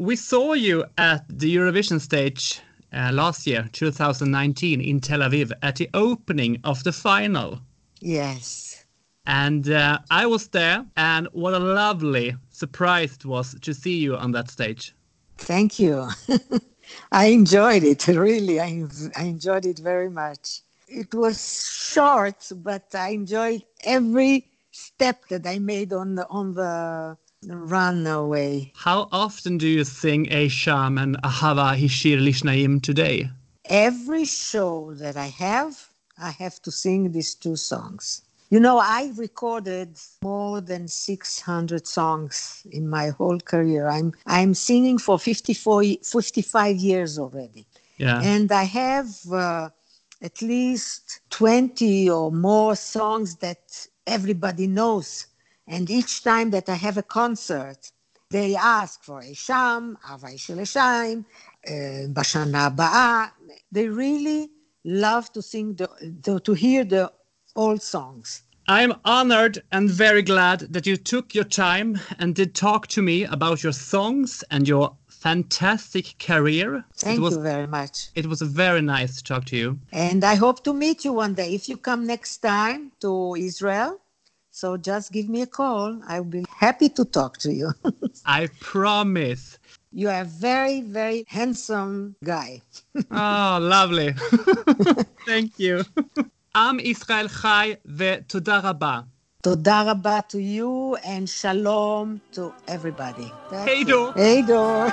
We 0.00 0.16
saw 0.16 0.54
you 0.54 0.86
at 0.96 1.26
the 1.28 1.54
Eurovision 1.54 2.00
stage 2.00 2.62
uh, 2.90 3.10
last 3.12 3.46
year, 3.46 3.68
2019, 3.72 4.80
in 4.80 4.98
Tel 4.98 5.20
Aviv 5.20 5.52
at 5.60 5.76
the 5.76 5.90
opening 5.92 6.58
of 6.64 6.82
the 6.84 6.92
final. 6.92 7.60
Yes. 8.00 8.86
And 9.26 9.68
uh, 9.68 9.98
I 10.10 10.24
was 10.24 10.48
there, 10.48 10.86
and 10.96 11.28
what 11.32 11.52
a 11.52 11.58
lovely 11.58 12.34
surprise 12.48 13.12
it 13.16 13.26
was 13.26 13.54
to 13.60 13.74
see 13.74 13.98
you 13.98 14.16
on 14.16 14.32
that 14.32 14.50
stage. 14.50 14.94
Thank 15.36 15.78
you. 15.78 16.08
I 17.12 17.26
enjoyed 17.26 17.82
it, 17.82 18.06
really. 18.06 18.58
I, 18.58 18.86
I 19.16 19.24
enjoyed 19.24 19.66
it 19.66 19.80
very 19.80 20.08
much. 20.08 20.62
It 20.88 21.12
was 21.12 21.92
short, 21.92 22.50
but 22.56 22.86
I 22.94 23.10
enjoyed 23.10 23.64
every 23.84 24.46
step 24.70 25.28
that 25.28 25.46
I 25.46 25.58
made 25.58 25.92
on 25.92 26.14
the, 26.14 26.26
on 26.28 26.54
the 26.54 27.18
runaway. 27.46 28.72
How 28.76 29.08
often 29.12 29.58
do 29.58 29.66
you 29.66 29.84
sing 29.84 30.28
A 30.30 30.48
Sham 30.48 30.98
and 30.98 31.20
Ahava 31.22 31.76
Hishir 31.76 32.20
Lishnaim 32.20 32.82
today? 32.82 33.30
Every 33.66 34.24
show 34.24 34.94
that 34.94 35.16
I 35.16 35.26
have, 35.26 35.88
I 36.18 36.30
have 36.30 36.60
to 36.62 36.70
sing 36.70 37.12
these 37.12 37.34
two 37.34 37.56
songs. 37.56 38.22
You 38.50 38.58
know, 38.58 38.78
I 38.78 39.12
recorded 39.16 39.96
more 40.22 40.60
than 40.60 40.88
600 40.88 41.86
songs 41.86 42.66
in 42.70 42.88
my 42.88 43.10
whole 43.10 43.38
career. 43.38 43.88
I'm, 43.88 44.12
I'm 44.26 44.54
singing 44.54 44.98
for 44.98 45.20
54, 45.20 45.84
55 46.02 46.76
years 46.76 47.18
already. 47.18 47.64
Yeah. 47.98 48.20
And 48.20 48.50
I 48.50 48.64
have 48.64 49.08
uh, 49.32 49.70
at 50.20 50.42
least 50.42 51.20
20 51.30 52.10
or 52.10 52.32
more 52.32 52.74
songs 52.74 53.36
that 53.36 53.86
everybody 54.06 54.66
knows. 54.66 55.26
And 55.70 55.88
each 55.88 56.24
time 56.24 56.50
that 56.50 56.68
I 56.68 56.74
have 56.74 56.98
a 56.98 57.02
concert, 57.04 57.92
they 58.28 58.56
ask 58.56 59.04
for 59.04 59.22
Isham, 59.22 59.96
Avai 60.12 60.34
Shel 60.36 60.56
Eshaim, 60.56 61.24
uh, 61.64 61.70
Bashana 62.16 62.74
Ba'a. 62.74 63.30
They 63.70 63.86
really 63.86 64.50
love 64.84 65.32
to 65.34 65.40
sing, 65.40 65.74
the, 65.76 65.88
the, 66.24 66.40
to 66.40 66.54
hear 66.54 66.82
the 66.82 67.12
old 67.54 67.82
songs. 67.82 68.42
I'm 68.66 68.94
honored 69.04 69.62
and 69.70 69.88
very 69.88 70.22
glad 70.22 70.60
that 70.74 70.86
you 70.86 70.96
took 70.96 71.34
your 71.36 71.44
time 71.44 72.00
and 72.18 72.34
did 72.34 72.54
talk 72.56 72.88
to 72.88 73.00
me 73.00 73.24
about 73.24 73.62
your 73.62 73.72
songs 73.72 74.42
and 74.50 74.66
your 74.66 74.96
fantastic 75.08 76.18
career. 76.18 76.84
Thank 76.96 77.18
it 77.18 77.22
was 77.22 77.36
you 77.36 77.42
very 77.42 77.68
much. 77.68 78.10
it 78.16 78.26
was 78.26 78.42
very 78.42 78.82
nice 78.82 79.16
to 79.18 79.24
talk 79.24 79.44
to 79.46 79.56
you. 79.56 79.78
And 79.92 80.24
I 80.24 80.34
hope 80.34 80.64
to 80.64 80.72
meet 80.72 81.04
you 81.04 81.12
one 81.12 81.34
day. 81.34 81.54
If 81.54 81.68
you 81.68 81.76
come 81.76 82.06
next 82.06 82.38
time 82.38 82.92
to 83.00 83.36
Israel, 83.36 84.00
so 84.50 84.76
just 84.76 85.12
give 85.12 85.28
me 85.28 85.42
a 85.42 85.46
call. 85.46 86.00
I'll 86.06 86.24
be 86.24 86.44
happy 86.48 86.88
to 86.90 87.04
talk 87.04 87.38
to 87.38 87.52
you. 87.52 87.72
I 88.26 88.48
promise. 88.60 89.58
You 89.92 90.08
are 90.08 90.22
a 90.22 90.24
very, 90.24 90.82
very 90.82 91.24
handsome 91.28 92.16
guy. 92.22 92.62
oh, 93.10 93.58
lovely. 93.60 94.12
Thank 95.26 95.58
you. 95.58 95.84
I'm 96.54 96.80
Israel 96.80 97.28
Chai 97.28 97.78
the 97.84 98.24
Tudaraba. 98.26 99.06
Tudaraba 99.42 100.28
to 100.28 100.38
you 100.38 100.96
and 100.96 101.28
shalom 101.28 102.20
to 102.32 102.52
everybody. 102.68 103.32
Hey, 103.50 103.84
do. 103.84 104.12
Hey, 104.12 104.42
Dor. 104.42 104.90